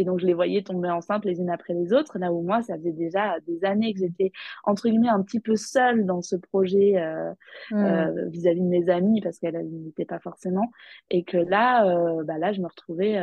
[0.00, 2.62] Et donc, je les voyais tomber enceintes les unes après les autres, là où moi,
[2.62, 4.32] ça faisait déjà des années que j'étais,
[4.64, 7.32] entre guillemets, un petit peu seule dans ce projet euh,
[7.70, 7.84] Hmm.
[7.84, 10.70] euh, vis-à-vis de mes amies, parce qu'elles n'étaient pas forcément.
[11.10, 13.18] Et que là, euh, bah là, je me retrouvais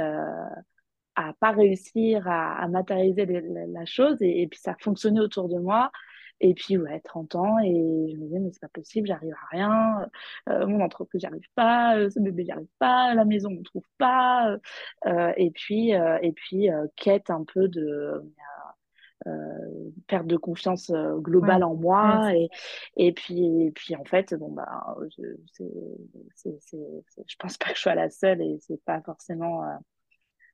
[1.16, 4.22] à pas réussir à, à matérialiser la, la chose.
[4.22, 5.92] Et, et puis, ça fonctionnait autour de moi.
[6.40, 9.48] Et puis, ouais, 30 ans, et je me disais, mais c'est pas possible, j'arrive à
[9.56, 10.08] rien,
[10.50, 14.52] euh, mon entreprise, j'arrive pas, euh, ce bébé, j'arrive pas, la maison, on trouve pas.
[14.52, 14.58] euh,
[15.08, 18.22] euh, et puis, euh, et puis euh, quête un peu de
[19.28, 22.34] euh, perte de confiance globale Ouais, en moi.
[22.36, 22.50] Et,
[22.98, 25.24] et puis, et puis, en fait, bon, bah, je,
[25.54, 25.64] c'est-
[27.28, 29.64] je pense pas que je sois la seule, et c'est pas forcément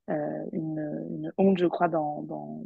[0.10, 0.80] euh, une,
[1.12, 2.64] une honte, je crois, dans, dans,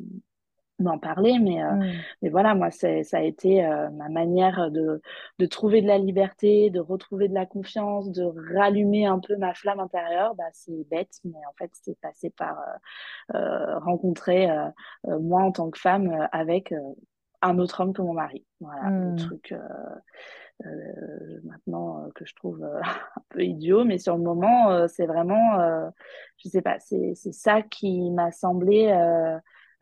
[0.79, 2.07] d'en parler, mais, euh, Hmm.
[2.21, 5.01] mais voilà, moi, c'est, ça a été euh, ma manière de,
[5.39, 8.23] de trouver de la liberté, de retrouver de la confiance, de
[8.55, 10.35] rallumer un peu ma flamme intérieure.
[10.35, 12.59] Bah, c'est bête, mais en fait, c'est passé par
[13.33, 14.67] euh, euh, rencontrer euh,
[15.07, 16.79] euh, moi en tant que femme euh, avec euh,
[17.41, 18.45] un autre homme que mon mari.
[18.59, 19.15] Voilà, le Hmm.
[19.15, 19.59] truc euh,
[20.65, 22.81] euh, maintenant euh, que je trouve euh,
[23.17, 25.89] un peu idiot, mais sur le moment, euh, c'est vraiment, euh,
[26.43, 28.87] je sais pas, c'est, c'est ça qui m'a semblé...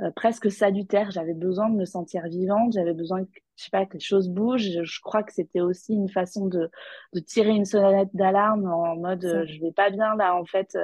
[0.01, 1.11] euh, presque salutaire.
[1.11, 4.29] J'avais besoin de me sentir vivante, j'avais besoin, que, je sais pas, que les choses
[4.29, 4.83] bougent.
[4.83, 6.69] Je, crois que c'était aussi une façon de,
[7.13, 10.77] de tirer une sonnette d'alarme en mode je vais pas bien là, en fait,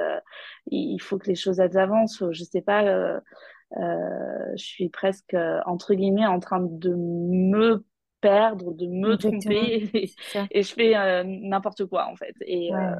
[0.70, 2.22] il faut que les choses avancent.
[2.30, 3.20] Je sais pas,
[3.76, 7.84] je suis presque entre guillemets en train de me
[8.22, 9.90] perdre, de me tromper
[10.50, 12.34] et, je fais euh, n'importe quoi en fait.
[12.46, 12.96] Et, euh,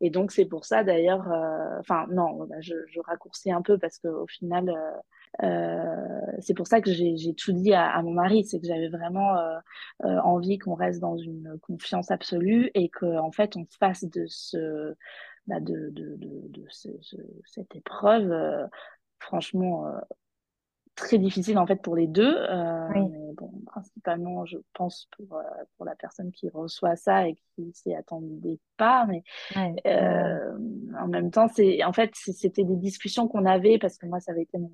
[0.00, 3.98] et donc c'est pour ça d'ailleurs, euh, enfin non, je, je, raccourcis un peu parce
[3.98, 4.72] qu'au final,
[6.40, 9.36] c'est pour ça que j'ai tout dit à, mon mari, c'est que j'avais vraiment
[10.02, 14.94] envie qu'on reste dans une confiance absolue et qu'en en fait on fasse de ce
[15.46, 16.64] bah, de, de, de, de
[17.44, 18.68] cette épreuve
[19.18, 19.86] franchement
[21.00, 22.36] très difficile en fait pour les deux.
[22.36, 25.42] Euh, mais bon, principalement, je pense pour, euh,
[25.76, 29.06] pour la personne qui reçoit ça et qui s'y attendait pas.
[29.06, 29.22] Mais
[29.86, 30.58] euh,
[30.98, 34.32] en même temps, c'est en fait c'était des discussions qu'on avait parce que moi ça
[34.32, 34.70] avait été mon,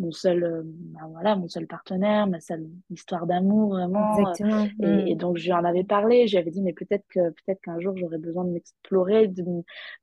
[0.00, 4.16] mon seul euh, ben voilà mon seul partenaire, ma seule histoire d'amour vraiment.
[4.82, 5.18] Et, mm.
[5.18, 6.26] donc je lui en avais parlé.
[6.26, 9.44] Je lui avais dit mais peut-être que peut-être qu'un jour j'aurais besoin de m'explorer, de,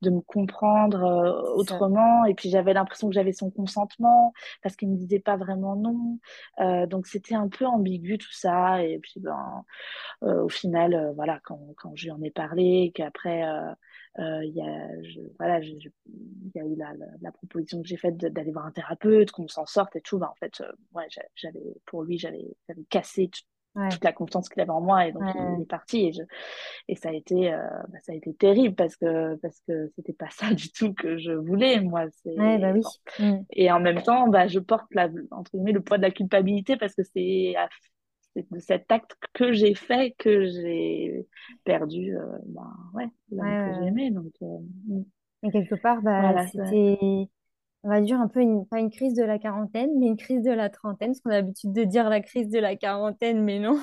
[0.01, 2.23] de me comprendre autrement.
[2.25, 4.33] Et puis j'avais l'impression que j'avais son consentement
[4.63, 6.19] parce qu'il me disait pas vraiment non.
[6.59, 8.83] Euh, donc c'était un peu ambigu tout ça.
[8.83, 9.63] Et puis ben,
[10.23, 13.43] euh, au final, euh, voilà, quand, quand je lui en ai parlé, qu'après
[14.17, 14.87] il y a,
[15.37, 19.31] voilà, il y a eu la, la, proposition que j'ai faite d'aller voir un thérapeute,
[19.31, 20.17] qu'on s'en sorte et tout.
[20.17, 22.55] Ben, en fait, ouais, j'avais pour lui, j'avais
[22.89, 23.29] cassé
[23.91, 26.23] toute la confiance qu'il avait en moi et donc il est parti et, je,
[26.87, 30.13] et ça a été euh, bah, ça a été terrible parce que parce que c'était
[30.13, 32.81] pas ça du tout que je voulais moi c'est bah oui.
[33.19, 33.43] Mm.
[33.51, 36.77] et en même temps bah je porte la entre guillemets le poids de la culpabilité
[36.77, 37.55] parce que c'est
[38.51, 41.27] de cet acte que j'ai fait que j'ai
[41.63, 45.03] perdu euh, bah, ouais l'homme que j'aimais donc euh, mm.
[45.43, 47.29] et quelque part bah, c'était
[47.83, 50.43] on va dire un peu une, pas une crise de la quarantaine, mais une crise
[50.43, 53.59] de la trentaine, parce qu'on a l'habitude de dire la crise de la quarantaine, mais
[53.59, 53.79] non.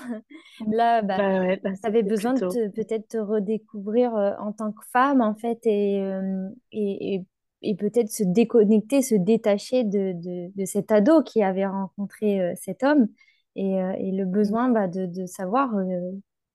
[0.71, 4.85] Là, bah, bah, bah tu avais besoin de peut-être te redécouvrir euh, en tant que
[4.93, 7.23] femme, en fait, et, euh, et,
[7.63, 12.53] et, peut-être se déconnecter, se détacher de, de, de, cet ado qui avait rencontré euh,
[12.57, 13.09] cet homme,
[13.57, 15.71] et, et le besoin bah, de, de savoir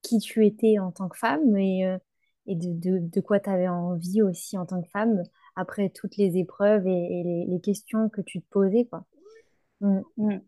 [0.01, 1.83] qui tu étais en tant que femme et,
[2.49, 5.21] et de, de quoi tu avais envie aussi en tant que femme
[5.55, 9.05] après toutes les épreuves et, les, questions que tu te posais, quoi.
[9.81, 10.01] Mm.
[10.17, 10.41] Mm.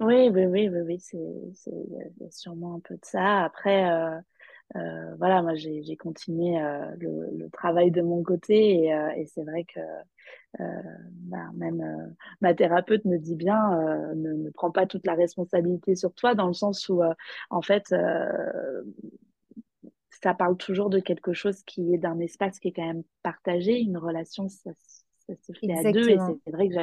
[0.00, 3.44] Oui, oui, oui, oui, oui, c'est, sûrement un peu de ça.
[3.44, 4.18] Après, euh,
[4.76, 9.80] euh, voilà, moi, j'ai, continué euh, le, travail de mon côté et, c'est vrai que
[10.58, 16.14] bah, même ma thérapeute me dit bien, ne, ne prends pas toute la responsabilité sur
[16.14, 17.02] toi, dans le sens où,
[17.50, 17.92] en fait,
[20.24, 23.78] ça parle toujours de quelque chose qui est d'un espace qui est quand même partagé.
[23.78, 24.70] Une relation, ça,
[25.28, 26.08] se fait à deux.
[26.08, 26.74] Et c'est vrai que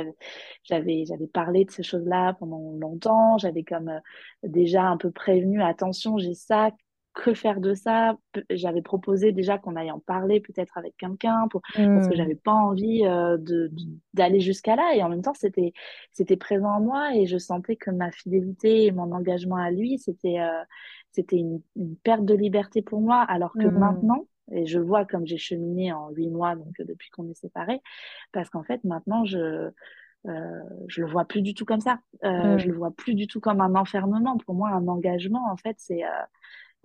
[0.63, 3.39] j'avais, j'avais parlé de ces choses-là pendant longtemps.
[3.39, 3.99] J'avais comme euh,
[4.43, 6.71] déjà un peu prévenu, attention, j'ai ça,
[7.13, 8.17] que faire de ça?
[8.49, 12.17] J'avais proposé déjà qu'on aille en parler peut-être avec quelqu'un pour parce que mmh.
[12.17, 13.71] j'avais pas envie euh, de
[14.13, 15.73] d'aller jusqu'à là et en même temps c'était
[16.11, 19.97] c'était présent en moi et je sentais que ma fidélité et mon engagement à lui
[19.97, 20.63] c'était euh,
[21.11, 21.61] c'était une,
[22.03, 23.77] perte de liberté pour moi, alors que mmh.
[23.77, 27.35] maintenant, et je vois comme j'ai cheminé en huit mois, donc euh, depuis qu'on est
[27.35, 27.81] séparés,
[28.31, 29.69] parce qu'en fait, maintenant, je
[30.27, 31.99] euh, je le vois plus du tout comme ça.
[32.23, 32.71] Euh, Je mmh.
[32.71, 34.37] le vois plus du tout comme un enfermement.
[34.37, 36.03] Pour moi, un engagement, en fait, c'est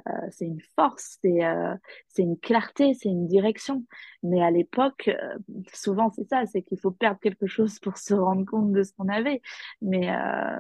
[0.09, 1.75] euh, euh, c'est une force, c'est euh,
[2.09, 3.85] c'est une clarté, c'est une direction.
[4.23, 5.39] Mais à l'époque, euh,
[5.73, 8.93] souvent c'est ça, c'est qu'il faut perdre quelque chose pour se rendre compte de ce
[8.93, 9.41] qu'on avait.
[9.83, 10.09] Mais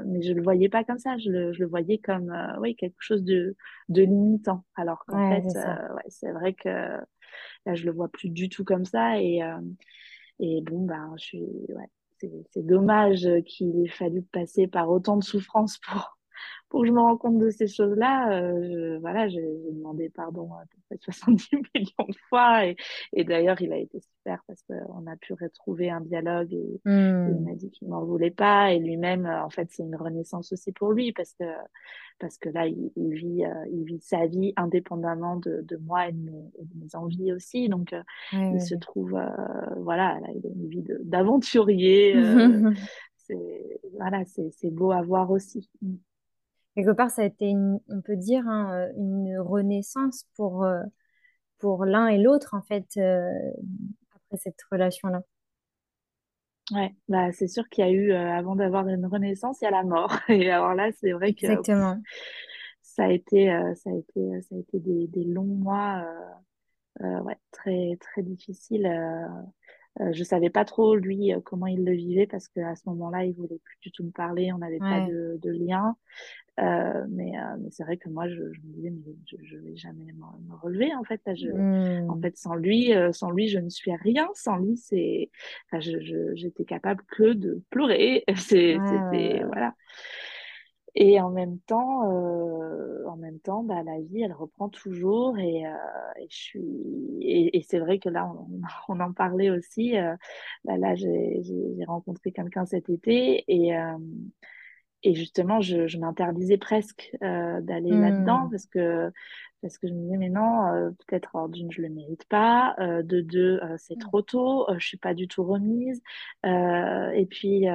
[0.06, 3.00] mais je le voyais pas comme ça, je le, je le voyais comme oui quelque
[3.00, 3.56] chose de
[3.88, 4.64] de limitant.
[4.76, 8.84] Alors qu'en fait, ouais, c'est vrai que là je le vois plus du tout comme
[8.84, 9.40] ça et
[10.38, 15.24] et bon ben je suis ouais c'est dommage qu'il ait fallu passer par autant de
[15.24, 16.16] souffrances pour
[16.68, 20.62] pour que je me rende compte de ces choses-là, euh, voilà, j'ai demandé pardon à
[20.62, 22.66] peu près 70 millions de fois.
[22.66, 22.76] Et,
[23.12, 27.28] et d'ailleurs, il a été super parce qu'on a pu retrouver un dialogue et, hmm.
[27.30, 28.72] il m'a dit qu'il m'en voulait pas.
[28.72, 31.44] Et lui-même, en fait, c'est une renaissance aussi pour lui parce que,
[32.18, 36.12] parce que là, il, vit, euh, il vit sa vie indépendamment de, de moi et
[36.12, 37.68] de, mes, mes, envies aussi.
[37.68, 39.26] Donc, euh, il se trouve, euh,
[39.78, 42.14] voilà, là, il a une vie d'aventurier.
[43.16, 45.68] c'est voilà, c'est beau à voir aussi.
[46.76, 50.82] Quelque part, ça a été, on peut dire, hein, euh, une renaissance pour, euh,
[51.58, 53.30] pour l'un et l'autre, en fait, euh,
[54.14, 55.22] après cette relation-là.
[56.72, 59.70] Ouais, bah, c'est sûr qu'il y a eu, avant d'avoir une renaissance, il y a
[59.70, 60.10] la mort.
[60.28, 62.02] Et alors là, c'est vrai que Exactement.
[62.82, 66.04] ça a été, ça a été, ça a été des, des longs mois
[67.00, 68.86] ouais, très, très difficiles
[70.00, 73.34] euh, je savais pas trop lui comment il le vivait parce qu'à ce moment-là, il
[73.34, 75.96] voulait plus du tout me parler, on n'avait pas de, de lien.
[76.58, 79.56] Euh, mais, euh, mais c'est vrai que moi, je, je, me disais, mais je, je
[79.58, 80.94] vais jamais me, relever.
[80.94, 82.22] En fait, je, en mmh.
[82.22, 84.28] fait, sans lui, euh, sans lui, je ne suis rien.
[84.34, 85.30] Sans lui, c'est,
[85.66, 88.24] enfin, je, j'étais capable que de pleurer.
[88.36, 89.74] C'est, c'était, voilà.
[90.98, 95.38] Et en même temps, euh, en même temps, bah, la vie, elle reprend toujours.
[95.38, 95.70] Et, euh,
[96.18, 99.94] et je suis, et, et c'est vrai que là, on, on en parlait aussi.
[100.64, 101.42] bah, là, j'ai,
[101.86, 103.72] rencontré quelqu'un cet été et
[105.06, 108.50] et justement, je, je m'interdisais presque euh, d'aller là-dedans mmh.
[108.50, 109.12] parce que
[109.62, 112.74] parce que je me disais mais non euh, peut-être d'une je le mérite pas.
[112.78, 114.66] Euh, de deux euh, c'est trop tôt.
[114.78, 116.02] Je suis pas du tout remise.
[116.44, 117.66] Et puis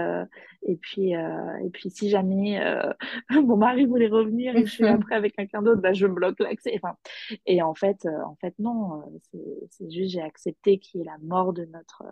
[0.63, 2.59] et puis et puis si jamais
[3.31, 6.79] mon mari voulait revenir et je suis après avec quelqu'un d'autre bah je bloque l'accès.
[6.81, 6.95] Enfin
[7.45, 9.03] et en fait en fait non
[9.69, 12.03] c'est juste j'ai accepté qu'il y ait la mort de notre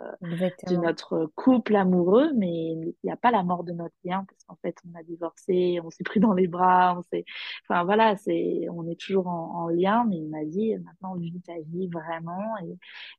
[0.68, 4.44] de notre couple amoureux mais il n'y a pas la mort de notre lien parce
[4.46, 7.26] qu'en fait on a divorcé on s'est pris dans les bras on s'est
[7.68, 11.42] enfin voilà c'est on est toujours en en lien, mais il m'a dit maintenant vis
[11.42, 12.56] ta vie vraiment.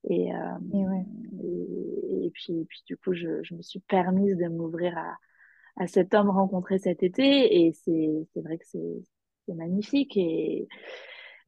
[0.08, 0.36] Et, et, euh,
[2.24, 5.16] et, puis, puis du coup, je, je me suis permise de m'ouvrir à,
[5.76, 7.64] à cet homme rencontré cet été.
[7.64, 10.16] Et c'est vrai que c'est magnifique.
[10.16, 10.68] Et,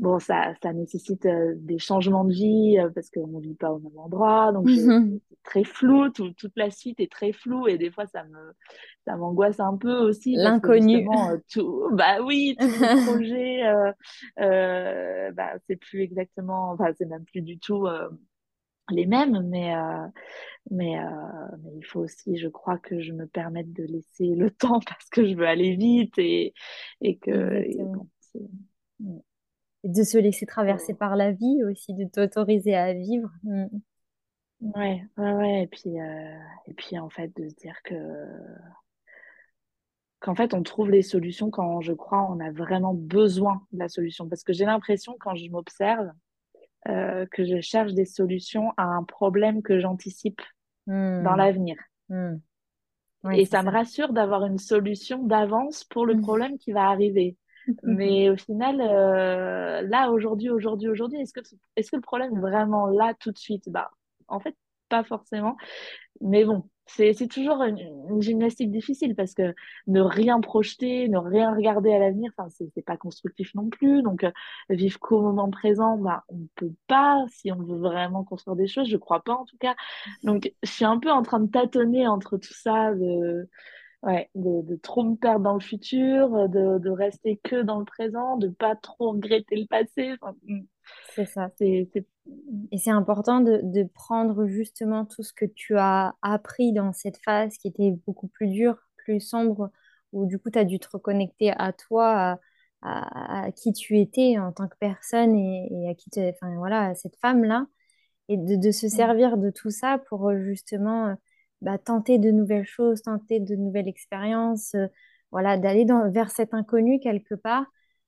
[0.02, 3.70] bon, ça, ça nécessite euh, des changements de vie euh, parce qu'on ne vit pas
[3.70, 4.52] au même endroit.
[4.52, 4.88] Donc, c'est
[5.44, 6.10] très flou.
[6.10, 7.68] toute la suite est très floue.
[7.68, 8.52] Et des fois, ça me,
[9.06, 10.34] ça m'angoisse un peu aussi.
[10.34, 11.08] L'inconnu.
[11.08, 12.56] Euh, tout, bah oui,
[13.06, 13.92] projets, euh,
[14.40, 17.86] euh, bah, c'est plus exactement, enfin, c'est même plus du tout
[18.90, 19.46] les mêmes.
[19.48, 19.72] Mais,
[20.70, 20.98] mais,
[21.62, 25.08] mais il faut aussi, je crois, que je me permette de laisser le temps parce
[25.10, 26.54] que je veux aller vite et,
[27.00, 27.62] et que.
[27.62, 28.08] Et bon,
[29.84, 33.30] de se laisser traverser par la vie aussi, de t'autoriser à vivre.
[33.42, 33.66] Mm.
[34.60, 35.62] Ouais, ouais, ouais.
[35.62, 37.94] Et puis, euh, et puis, en fait, de se dire que
[40.20, 43.88] qu'en fait, on trouve les solutions quand, je crois, on a vraiment besoin de la
[43.88, 44.28] solution.
[44.28, 46.12] Parce que j'ai l'impression, quand je m'observe,
[46.88, 50.40] euh, que je cherche des solutions à un problème que j'anticipe
[50.86, 51.36] dans mm.
[51.36, 51.76] l'avenir.
[52.08, 52.36] Mm.
[53.32, 57.36] et ça, me rassure d'avoir une solution d'avance pour le problème qui va arriver.
[57.82, 61.40] Mais au final, euh, là, aujourd'hui, aujourd'hui, aujourd'hui, est-ce que,
[61.76, 63.68] est-ce que le problème est vraiment là tout de suite?
[63.68, 63.90] Bah,
[64.28, 64.56] en fait,
[64.88, 65.56] pas forcément.
[66.20, 69.54] Mais bon, c'est, toujours une, gymnastique difficile parce que
[69.86, 74.02] ne rien projeter, ne rien regarder à l'avenir, enfin, c'est, pas constructif non plus.
[74.02, 74.30] Donc, euh,
[74.68, 78.88] vivre qu'au moment présent, bah, on peut pas si on veut vraiment construire des choses.
[78.88, 79.74] Je crois pas en tout cas.
[80.24, 82.92] Donc, je suis un peu en train de tâtonner entre tout ça,
[84.02, 87.84] Ouais, de, de, trop me perdre dans le futur, de, de rester que dans le
[87.84, 90.16] présent, de pas trop regretter le passé.
[90.44, 90.62] Hmm.
[91.14, 91.50] c'est ça.
[91.56, 91.88] C'est,
[92.72, 97.18] Et c'est important de, de, prendre justement tout ce que tu as appris dans cette
[97.18, 99.70] phase qui était beaucoup plus dure, plus sombre,
[100.12, 102.40] où du coup tu as dû te reconnecter à toi,
[102.82, 106.56] à, à, qui tu étais en tant que personne et, et à qui tu, enfin
[106.56, 107.66] voilà, à cette femme-là,
[108.28, 108.90] et de, de, se hmm.
[108.90, 111.16] servir de tout ça pour justement
[111.62, 114.86] bah, tenter de nouvelles choses, tenter de nouvelles expériences, euh,
[115.30, 117.64] voilà, d'aller vers cet inconnu quelque part,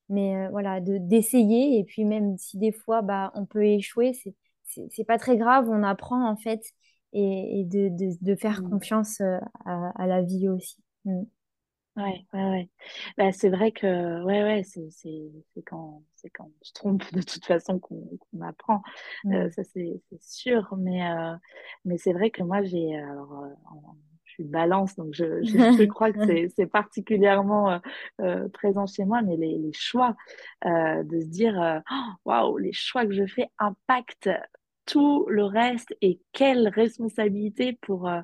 [0.09, 4.13] mais euh, voilà, de d'essayer et puis même si des fois bah, on peut échouer,
[4.15, 4.35] c'est
[4.91, 6.63] c'est pas très grave, on apprend en fait
[7.13, 8.71] et, et de, de, de, faire mmh.
[8.71, 10.83] confiance euh, à, à, la vie aussi.
[11.05, 11.23] Mmh.
[11.97, 12.69] Ouais, ouais, ouais.
[13.17, 17.05] Bah, c'est vrai que ouais, ouais, c'est, c'est, c'est quand, c'est quand on se trompe
[17.15, 18.83] de toute façon qu'on, qu'on apprend.
[19.27, 20.75] Euh, ça, c'est, c'est sûr.
[20.77, 21.37] Mais, euh,
[21.85, 23.49] mais c'est vrai que moi, j'ai, alors, euh,
[24.25, 27.79] je suis balance, donc je, je, je crois que c'est, c'est particulièrement euh,
[28.23, 30.17] euh, présent chez moi, mais les, les choix,
[30.65, 34.31] euh, de se dire, oh, waouh, les choix que je fais impactent
[34.87, 38.21] tout le reste et quelle responsabilité pour euh,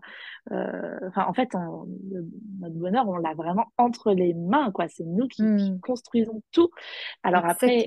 [0.53, 4.89] euh, enfin en fait notre bonheur on l'a vraiment entre les mains quoi.
[4.89, 5.81] C'est nous qui, hmm.
[5.81, 6.71] construisons tout.
[7.23, 7.87] Alors après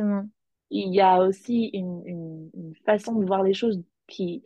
[0.69, 4.43] il y a aussi une, une, une, façon de voir les choses qui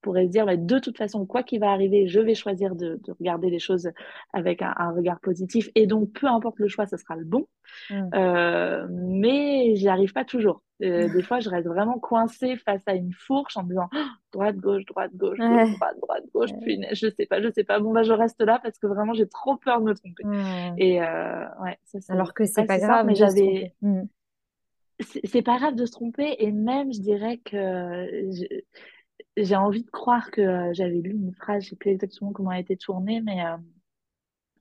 [0.00, 3.12] pourrait se dire de toute façon quoi qu'il va arriver je vais choisir de, de
[3.12, 3.90] regarder les choses
[4.32, 5.68] avec un, un, regard positif.
[5.74, 7.46] Et donc peu importe le choix ce sera le bon.
[7.90, 8.10] Mm.
[8.14, 10.62] euh, mais j'y arrive pas toujours.
[10.82, 13.98] Euh, des fois je reste vraiment coincée face à une fourche en me disant oh,
[14.32, 17.78] droite gauche droite gauche, gauche droite droite gauche puis je sais pas je sais pas.
[17.80, 20.22] Bon bah je reste là parce que vraiment j'ai trop peur de me tromper.
[20.78, 24.02] Et euh, ouais ça, alors que c'est pas grave mais j'avais mm.
[25.24, 28.06] c'est pas grave de se tromper et même je dirais que
[29.44, 32.50] j'ai envie de croire que euh, j'avais lu une phrase, je sais plus exactement comment
[32.52, 33.56] elle a été tournée, mais euh,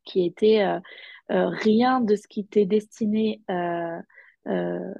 [0.06, 3.42] qui était euh, rien de ce qui t'est destiné
[4.48, 4.94] ne,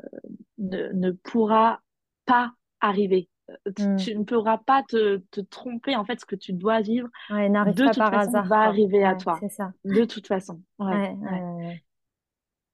[0.58, 1.82] ne, pourra
[2.26, 3.30] pas arriver.
[3.76, 3.96] tu, Hmm.
[3.96, 5.96] tu ne pourras pas te, te tromper.
[5.96, 8.48] En fait, ce que tu dois vivre, Ouais, n'arrive de pas toute par façon, hasard,
[8.48, 9.40] va arriver à toi.
[9.50, 9.72] ça.
[9.86, 10.62] De toute façon.
[10.78, 11.16] Ouais.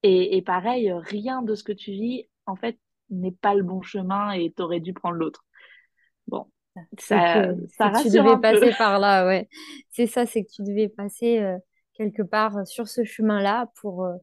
[0.02, 2.78] Et, et pareil, rien de ce que tu vis, en fait,
[3.10, 5.44] n'est pas le bon chemin et tu aurais dû prendre l'autre.
[6.28, 6.46] Bon,
[6.96, 9.48] Que, ça, que tu devais passer par là, ouais.
[9.90, 11.58] C'est ça, c'est que tu devais passer euh,
[11.94, 14.16] quelque part euh, sur ce chemin-là pour, euh,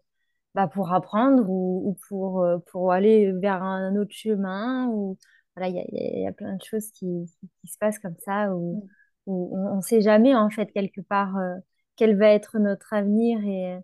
[0.56, 4.88] bah, pour apprendre ou, ou pour, euh, pour aller vers un autre chemin.
[4.90, 5.18] Ou,
[5.56, 7.08] voilà, il y y a- plein de choses qui,
[7.40, 8.90] qui, qui se passent comme ça où, Mm,
[9.28, 11.56] où on ne sait jamais, en fait, quelque part, euh,
[11.96, 13.80] quel va être notre avenir et,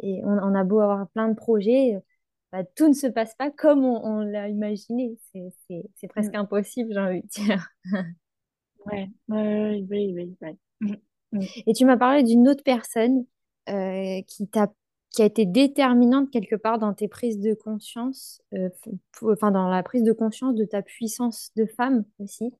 [0.00, 2.00] et on, on a beau avoir plein de projets, euh,
[2.52, 5.18] bah, tout ne se passe pas comme on, on l'a imaginé.
[5.32, 6.40] C'est, c'est presque mm.
[6.40, 7.68] impossible, j'ai envie de dire.
[8.86, 10.56] Ouais, ouais, oui, oui, oui, ouais.
[10.80, 10.94] Mm,
[11.32, 11.42] mm.
[11.66, 13.26] Et tu m'as parlé d'une autre personne
[13.68, 14.72] euh, qui t'a,
[15.10, 18.70] qui a été déterminante quelque part dans tes prises de conscience, euh,
[19.22, 22.54] enfin dans la prise de conscience de ta puissance de femme aussi.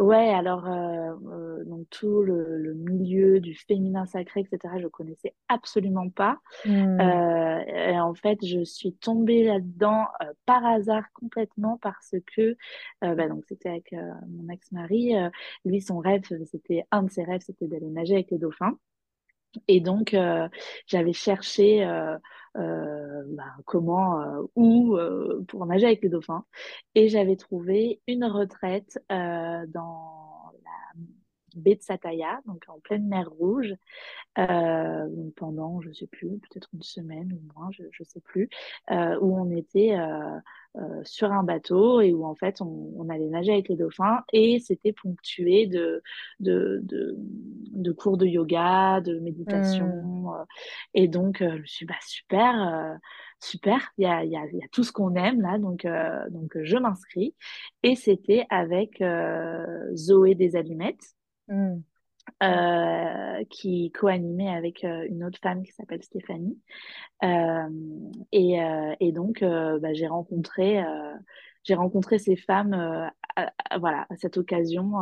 [0.00, 5.34] Ouais, alors, euh, euh, donc tout le, le milieu du féminin sacré, etc., je connaissais
[5.48, 6.38] absolument pas.
[6.64, 6.98] Hmm.
[6.98, 12.56] Euh, et en fait, je suis tombée là-dedans euh, par hasard complètement parce que,
[13.04, 15.16] euh, bah, donc c'était avec euh, mon ex-mari.
[15.18, 15.28] euh,
[15.66, 18.78] lui, son rêve, c'était un de ses rêves, c'était d'aller nager avec les dauphins.
[19.68, 20.48] Et donc, euh,
[20.86, 22.16] j'avais cherché euh,
[22.56, 24.22] euh, bah, comment,
[24.56, 24.96] où
[25.48, 26.44] pour nager avec les dauphins.
[26.94, 30.39] Et j'avais trouvé une retraite dans
[31.56, 33.74] baie de Sataya, donc en pleine mer Rouge,
[34.38, 38.48] euh, pendant, je sais plus, peut-être une semaine ou moins, je, je sais plus,
[38.90, 40.38] euh, où on était euh,
[40.76, 44.22] euh, sur un bateau et où en fait on, on allait nager avec les dauphins
[44.32, 46.02] et c'était ponctué de,
[46.38, 50.34] de, de, de cours de yoga, de méditation.
[50.34, 50.44] euh,
[50.94, 52.94] et donc euh, je me suis dit, bah super, euh,
[53.40, 55.84] super, il y a, il y a, y a tout ce qu'on aime là, donc,
[55.84, 57.34] euh, donc je m'inscris.
[57.82, 61.14] Et c'était avec euh, Zoé des Allumettes
[61.50, 61.80] Hmm.
[62.44, 66.56] euh, qui co-animait avec euh, une autre femme qui s'appelle Stéphanie.
[67.24, 67.68] Euh,
[68.30, 68.58] et,
[69.00, 70.80] et donc, bah, j'ai rencontré,
[71.64, 72.74] j'ai rencontré ces femmes,
[73.36, 74.92] à, voilà, à cette occasion,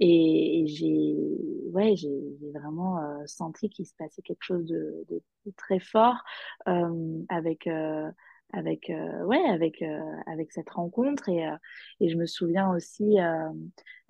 [0.00, 1.14] et, j'ai,
[1.72, 2.18] ouais, j'ai
[2.54, 5.06] vraiment senti qu'il se passait quelque chose de,
[5.56, 6.16] très fort
[6.66, 7.68] avec.
[8.54, 11.56] Euh, avec euh, ouais avec euh, avec cette rencontre et euh,
[12.00, 13.48] et je me souviens aussi euh,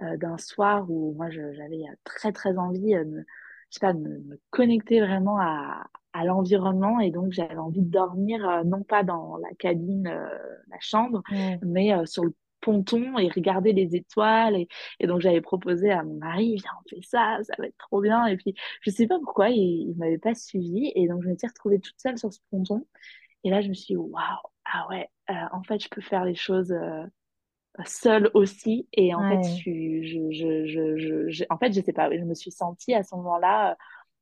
[0.03, 3.24] euh, d'un soir où moi j'avais très très envie euh, de me, je
[3.70, 7.91] sais pas de me, me connecter vraiment à à l'environnement et donc j'avais envie de
[7.91, 10.28] dormir euh, non pas dans la cabine, euh,
[10.70, 11.62] la chambre, Ouais.
[11.62, 14.68] mais euh, sur le ponton et regarder les étoiles et,
[15.01, 18.01] et donc j'avais proposé à mon mari, viens on fait ça, ça va être trop
[18.01, 21.28] bien et puis je sais pas pourquoi il, il m'avait pas suivi et donc je
[21.28, 22.84] me suis retrouvée toute seule sur ce ponton
[23.45, 26.24] et là je me suis dit waouh ah ouais euh, en fait je peux faire
[26.24, 27.05] les choses euh,
[27.86, 29.68] seule aussi et en fait je Ouais.
[29.70, 33.76] je, je, je, en fait je sais pas je me suis sentie à ce moment-là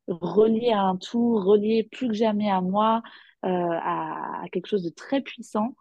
[0.08, 3.02] relié à un tout, relié plus que jamais à moi,
[3.44, 5.76] euh, à, à quelque chose de très puissant.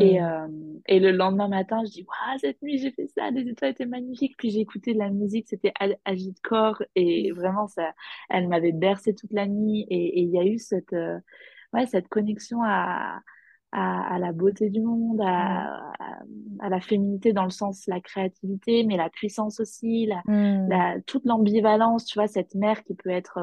[0.00, 0.20] Et, Hmm.
[0.22, 0.48] euh,
[0.88, 3.86] et le lendemain matin, je dis, waouh, cette nuit, j'ai fait ça, les étoiles étaient
[3.86, 4.36] magnifiques.
[4.38, 7.92] Puis j'ai écouté de la musique, c'était Ag- Agite Corps, et vraiment, ça,
[8.30, 9.86] elle m'avait bercé toute la nuit.
[9.90, 11.18] Et il y a eu cette, euh,
[11.72, 13.20] ouais, cette connexion à,
[13.72, 15.56] à, à la beauté du monde, Ouais.
[15.58, 15.82] à,
[16.60, 21.24] à, la féminité dans le sens la créativité, mais la puissance aussi, la, la, toute
[21.24, 23.38] l'ambivalence, tu vois, cette mer qui peut être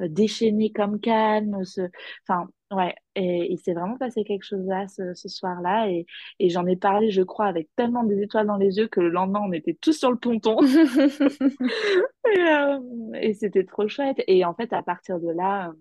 [0.00, 1.82] euh, déchaînée comme calme, ce,
[2.28, 6.06] enfin, ouais, et, et c'est vraiment passé quelque chose là ce, ce soir-là, et,
[6.38, 9.08] et j'en ai parlé, je crois, avec tellement des étoiles dans les yeux que le
[9.10, 10.58] lendemain, on était tous sur le ponton,
[12.34, 12.78] et, euh,
[13.14, 15.72] et c'était trop chouette, et en fait, à partir de là,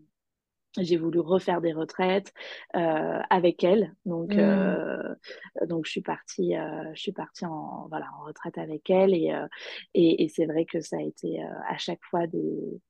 [0.80, 2.34] j'ai voulu refaire des retraites
[2.76, 4.38] euh, avec elle, donc Hmm.
[4.38, 5.16] euh,
[5.68, 9.34] donc je suis partie euh, je suis partie en voilà en retraite avec elle et
[9.94, 12.82] et, et c'est vrai que ça a été à chaque fois des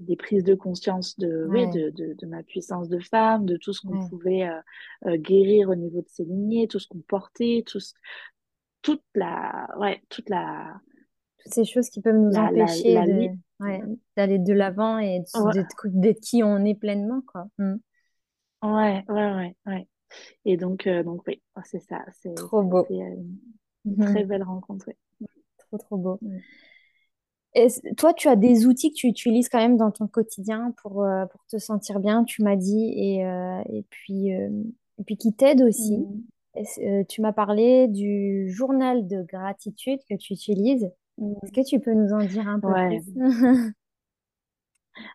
[0.00, 3.72] des prises de conscience de oui de, de, de ma puissance de femme, de tout
[3.72, 4.10] ce qu'on Ouais.
[4.10, 4.48] pouvait
[5.06, 7.80] guérir au niveau de ses lignées, tout ce qu'on portait, tout
[8.82, 10.80] toute la ouais toute la
[11.42, 13.30] toutes ces choses qui peuvent nous la empêcher de,
[13.60, 13.82] ouais,
[14.16, 15.22] d'aller de l'avant et
[15.54, 17.46] d'être, qui on est pleinement, quoi.
[17.58, 17.74] Mm.
[18.62, 19.88] ouais ouais ouais, ouais.
[20.44, 22.04] Et donc, euh, donc oui, oh, c'est ça.
[22.20, 22.84] C'est, Trop beau.
[22.84, 23.14] été euh,
[23.84, 24.86] une, une très belle rencontre.
[24.88, 25.26] oui.
[25.58, 26.20] Trop, trop beau.
[27.54, 27.66] Et
[27.96, 31.26] toi, tu as des outils que tu utilises quand même dans ton quotidien pour, euh,
[31.26, 35.62] pour te sentir bien, tu m'as dit, et, euh, et puis, et puis qui t'aident
[35.62, 35.98] aussi.
[35.98, 37.04] Mm.
[37.08, 40.90] Tu m'as parlé du journal de gratitude que tu utilises.
[41.42, 43.00] Est-ce que tu peux nous en dire un peu Ouais.
[43.00, 43.14] plus?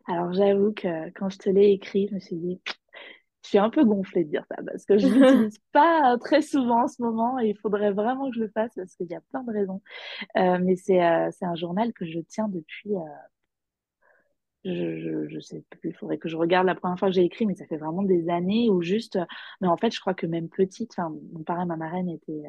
[0.08, 2.62] Alors, j'avoue que quand je te l'ai écrit, je me suis dit,
[3.44, 6.84] je suis un peu gonflée de dire ça parce que je l'utilise pas très souvent
[6.84, 9.22] en ce moment et il faudrait vraiment que je le fasse parce qu'il y a
[9.32, 9.82] plein de raisons.
[10.38, 11.00] Euh, mais c'est
[11.32, 12.96] c'est un journal que je tiens depuis
[14.66, 17.24] je, je, je, sais plus, il faudrait que je regarde la première fois que j'ai
[17.24, 19.20] écrit, mais ça fait vraiment des années où juste,
[19.62, 22.44] mais en fait, je crois que même petite, enfin, mon père et ma marraine étaient,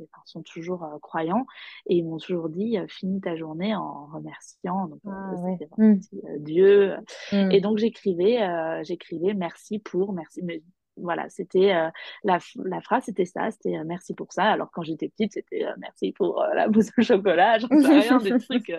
[0.00, 1.46] euh, sont toujours euh, croyants
[1.86, 5.58] et ils m'ont toujours dit, euh, finis ta journée en remerciant donc, ah, ouais.
[5.76, 6.00] mmh.
[6.38, 6.96] Dieu.
[7.32, 7.50] Mmh.
[7.52, 8.38] Et donc, j'écrivais,
[8.84, 10.62] j'écrivais merci pour, merci, mais
[11.02, 11.88] voilà, c'était euh,
[12.24, 14.44] la, la, phrase, c'était ça, c'était euh, merci pour ça.
[14.44, 18.18] Alors quand j'étais petite, c'était euh, merci pour la bouse au chocolat, j'en sais rien,
[18.18, 18.72] des trucs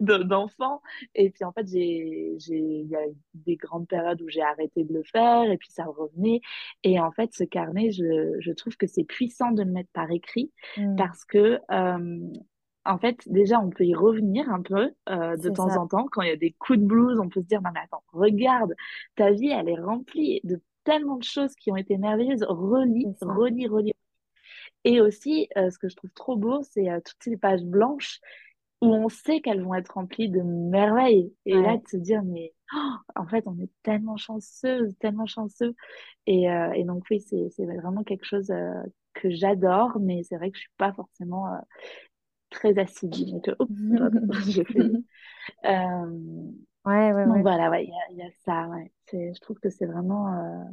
[0.00, 0.82] d'enfant.
[1.14, 3.04] Et puis en fait, j'ai, il y a
[3.34, 6.40] des grandes périodes où j'ai arrêté de le faire et puis ça revenait.
[6.82, 10.10] Et en fait, ce carnet, je, je trouve que c'est puissant de le mettre par
[10.10, 10.96] écrit mmh.
[10.96, 11.60] parce que
[12.84, 16.08] en fait, déjà, on peut y revenir un peu de temps en temps.
[16.10, 18.02] Quand il y a des coups de blues, on peut se dire, non mais attends,
[18.12, 18.74] regarde,
[19.14, 22.44] ta vie, elle est remplie de tellement de choses qui ont été merveilleuses.
[22.48, 23.92] Relis, relis, relis.
[24.84, 28.20] Et aussi, euh, ce que je trouve trop beau, c'est euh, toutes ces pages blanches
[28.80, 31.32] où on sait qu'elles vont être remplies de merveilles.
[31.46, 35.76] Et là, de se dire, mais oh, en fait, on est tellement chanceuse, tellement chanceux.
[36.26, 38.52] Et, euh, et donc, oui, c'est vraiment quelque chose
[39.14, 41.46] que j'adore, mais c'est vrai que je suis pas forcément
[42.50, 43.30] très assidue.
[43.30, 43.66] Donc, oh,
[44.48, 44.90] j'ai fait.
[46.84, 48.90] Ouais, ouais, Donc voilà, ouais, il y a, y a ça, ouais.
[49.06, 50.64] C'est, je trouve que c'est vraiment, euh,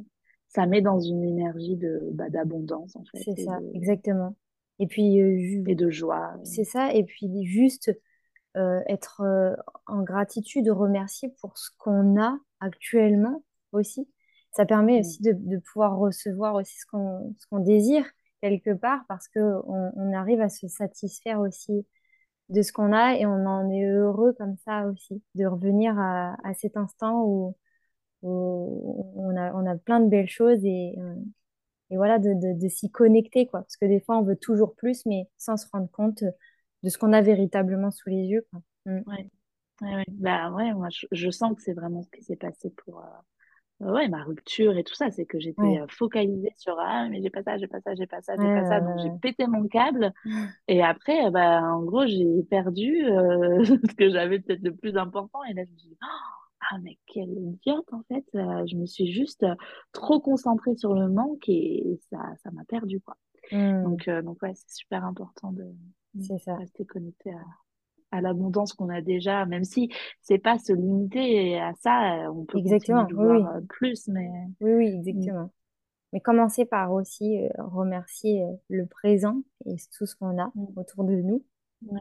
[0.47, 4.36] ça met dans une énergie de, bah, d'abondance, en fait, C'est et ça, de, exactement.
[4.80, 6.34] Et puis, euh, et de joie.
[6.43, 7.91] c'est ça, et puis juste
[8.57, 9.55] euh, être euh,
[9.88, 14.10] en gratitude, remercier pour ce qu'on a actuellement aussi.
[14.51, 14.99] Ça permet Mm.
[15.01, 18.05] aussi de, de pouvoir recevoir aussi ce qu'on ce qu'on désire
[18.41, 21.86] quelque part parce que on, on arrive à se satisfaire aussi
[22.50, 26.36] de ce qu'on a et on en est heureux comme ça aussi, de revenir à,
[26.43, 27.56] à cet instant où,
[28.24, 31.16] où on a, on a plein de belles choses et, euh,
[31.91, 33.62] et voilà, de, de, s'y connecter, quoi.
[33.62, 36.24] Parce que des fois, on veut toujours plus, mais sans se rendre compte
[36.84, 38.62] de ce qu'on a véritablement sous les yeux, quoi.
[38.86, 39.02] Mm.
[39.08, 39.30] Ouais,
[39.82, 40.06] ouais.
[40.10, 43.04] Bah ouais, moi je, je sens que c'est vraiment ce qui s'est passé pour, euh,
[43.80, 45.80] ouais, ma rupture et tout ça, c'est que j'étais Ouais.
[45.80, 48.42] euh, focalisée sur ah mais j'ai pas ça, j'ai pas ça, j'ai pas ça, Ouais,
[48.42, 50.14] j'ai pas ça, donc j'ai pété mon câble
[50.68, 55.44] et après bah en gros j'ai perdu euh, ce que j'avais peut-être de plus important
[55.46, 55.98] et là je me suis dit
[56.62, 59.46] ah mais quelle idiote en fait, Euh, je me suis juste
[59.94, 63.18] trop concentrée sur le manque et ça ça m'a perdu quoi.
[63.52, 63.58] ouais.
[63.60, 63.84] Mm.
[63.84, 65.66] Donc euh, donc ouais c'est super important de
[66.16, 66.58] de ça.
[66.58, 67.44] rester connecté à
[68.12, 69.91] à l'abondance qu'on a déjà, même si
[70.22, 73.03] c'est pas se limiter à ça, euh, on peut continuer Exactement.
[73.03, 74.30] de Oui, euh, plus, mais
[74.62, 75.51] Oui, oui, mm, exactement.
[76.12, 81.03] Mais commencer par aussi euh, remercier le présent et tout ce qu'on a mm, autour
[81.03, 81.43] de nous
[81.84, 81.99] ouais,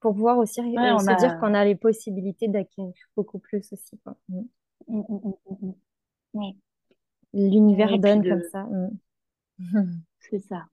[0.00, 3.72] pour pouvoir aussi Ouais, euh, on se dire qu'on a les possibilités d'acquérir beaucoup plus
[3.72, 4.16] aussi, quoi.
[4.28, 4.42] Mm.
[6.34, 6.56] ouais,
[7.32, 8.66] L'univers donne comme ça.
[10.20, 10.66] c'est ça.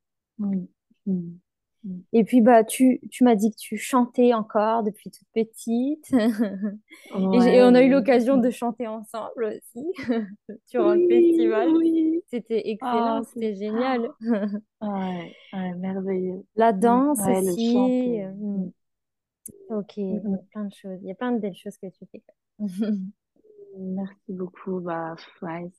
[2.13, 6.11] Et puis bah tu, tu m'as dit que tu chantais encore depuis toute petite
[7.33, 9.85] et, on a eu l'occasion de chanter ensemble aussi
[10.71, 11.69] durant le oui, festival.
[11.77, 12.23] oui.
[12.29, 14.09] C'était excellent, Ah, c'était génial.
[14.81, 16.45] ouais, ouais, merveilleux.
[16.55, 17.01] La Mm.
[17.01, 18.19] danse Ouais, le chant, aussi.
[18.21, 18.65] euh, mm.
[18.65, 18.71] mm,
[19.69, 19.95] Ok,
[20.51, 20.99] plein de choses.
[21.01, 22.21] Il y a plein de belles choses que tu fais.
[23.77, 24.79] Merci beaucoup.
[24.81, 25.69] Bah, ouais,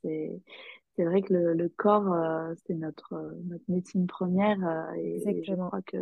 [0.96, 5.22] c'est, vrai que le, le corps, euh, c'est notre, euh, notre médecine première, euh, et,
[5.28, 5.96] et je crois que,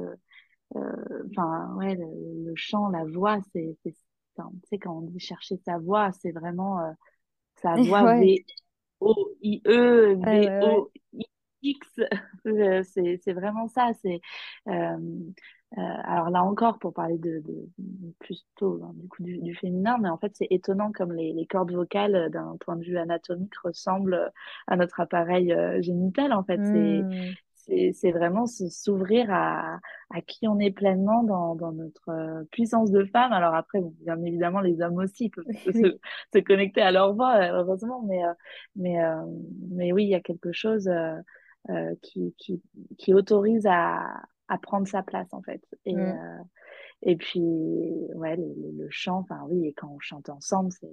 [0.77, 2.07] euh, enfin, ouais, le,
[2.47, 3.93] le chant, la voix, c'est, tu
[4.69, 6.95] sais, quand on dit chercher sa voix, c'est vraiment
[7.57, 10.15] sa voix V-O-I-E.
[10.15, 12.01] V-O-I-X.
[12.85, 13.91] C'est, c'est vraiment ça.
[14.01, 14.21] C'est,
[15.79, 19.39] euh, alors là encore, pour parler de, de, de plus tôt, hein, du coup, du,
[19.39, 22.75] du féminin, mais en fait, c'est étonnant comme les, les cordes vocales, euh, d'un point
[22.77, 24.29] de vue anatomique, ressemblent euh,
[24.67, 26.33] à notre appareil euh, génital.
[26.33, 29.79] En fait, c'est, Hmm, c'est, vraiment s'ouvrir à,
[30.11, 33.33] à qui on est pleinement dans, dans notre euh, puissance de femme.
[33.33, 35.99] Alors après, bon, bien évidemment, les hommes aussi peuvent se, Oui, se
[36.35, 38.33] se connecter à leur voix, heureusement, mais, euh,
[38.77, 39.25] mais, euh,
[39.71, 41.15] mais oui, il y a quelque chose euh,
[41.71, 42.63] euh, qui, qui,
[42.99, 45.63] qui autorise à, à prendre sa place, en fait.
[45.87, 46.39] Et, hmm, euh,
[47.03, 50.89] et puis, ouais, le, le- le chant, enfin oui, et quand on chante ensemble, c'est,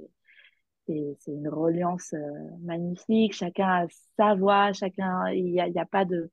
[1.28, 2.20] une reliance euh,
[2.62, 3.34] magnifique.
[3.34, 3.88] Chacun a
[4.18, 6.32] sa voix, chacun, il y a, il y a pas de,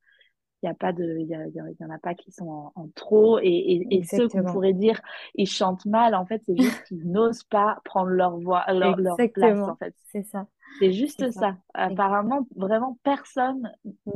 [0.64, 3.38] il y a pas de, il y, y, en a pas qui sont en, trop.
[3.38, 4.98] Et, et, ceux qu'on pourrait dire,
[5.34, 9.16] ils chantent mal, en fait, c'est juste qu'ils n'osent pas prendre leur voix, leur, leur
[9.16, 9.94] place, en fait.
[10.06, 10.46] C'est ça.
[10.78, 11.56] C'est juste ça.
[11.72, 13.70] Apparemment, vraiment personne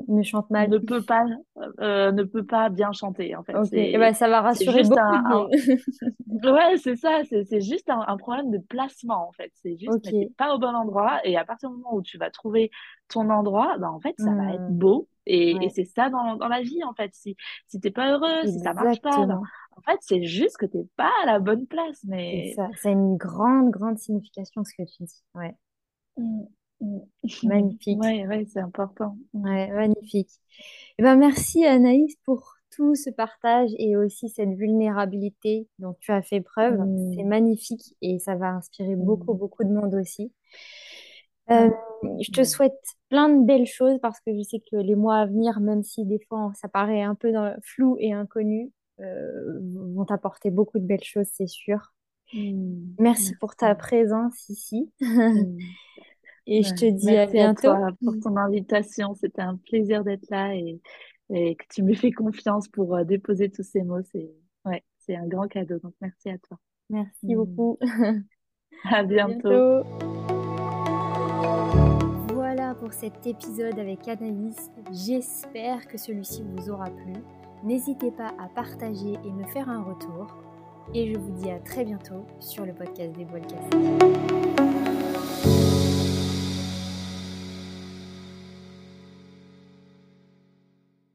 [0.08, 1.24] ne chante mal, ne peut pas,
[1.80, 3.36] euh, ne peut pas bien chanter.
[3.36, 5.48] En fait, et eh ben, ça va rassurer beaucoup un,
[6.42, 7.20] Ouais, c'est ça.
[7.28, 9.52] C'est juste un, problème de placement en fait.
[9.54, 10.32] C'est juste okay.
[10.36, 11.20] pas au bon endroit.
[11.24, 12.70] Et à partir du moment où tu vas trouver
[13.08, 14.78] ton endroit, ben, en fait, ça va être mmh.
[14.78, 15.08] beau.
[15.28, 17.10] Et, et c'est ça dans, dans, la vie en fait.
[17.14, 19.42] Si si t'es pas heureux, si ça marche pas, ben,
[19.76, 22.00] en fait, c'est juste que t'es pas à la bonne place.
[22.04, 25.22] Mais ça, ça a une grande, grande signification ce que tu dis.
[25.34, 25.54] Ouais.
[26.16, 26.42] Mm,
[26.80, 27.00] mm.
[27.44, 27.98] Magnifique.
[28.02, 29.16] Oui, ouais, c'est important.
[29.34, 30.30] Ouais, magnifique.
[30.60, 36.12] Et eh ben, merci Anaïs pour tout ce partage et aussi cette vulnérabilité dont tu
[36.12, 36.78] as fait preuve.
[37.14, 40.32] C'est magnifique et ça va inspirer beaucoup, beaucoup de monde aussi.
[41.50, 41.70] Euh,
[42.20, 42.78] je te souhaite
[43.08, 46.04] plein de belles choses parce que je sais que les mois à venir, même si
[46.04, 48.70] des fois ça paraît un peu dans, flou et inconnu,
[49.00, 49.60] euh,
[49.94, 51.92] vont t'apporter beaucoup de belles choses, c'est sûr.
[52.98, 54.92] Merci, pour ta présence ici.
[56.50, 57.70] Et je te dis à bientôt.
[57.70, 59.14] À toi pour ton invitation.
[59.14, 60.80] C'était un plaisir d'être là et,
[61.28, 64.02] que tu me fais confiance pour euh, déposer tous ces mots.
[64.10, 64.30] C'est
[64.64, 65.78] ouais, c'est un grand cadeau.
[65.78, 66.58] Donc merci à toi.
[66.88, 67.34] Merci mm.
[67.34, 67.78] beaucoup.
[68.84, 69.84] à bientôt.
[72.92, 74.70] Cet épisode avec Anaïs.
[74.92, 77.12] J'espère que celui-ci vous aura plu.
[77.64, 80.36] N'hésitez pas à partager et me faire un retour.
[80.94, 83.40] Et je vous dis à très bientôt sur le podcast des Bois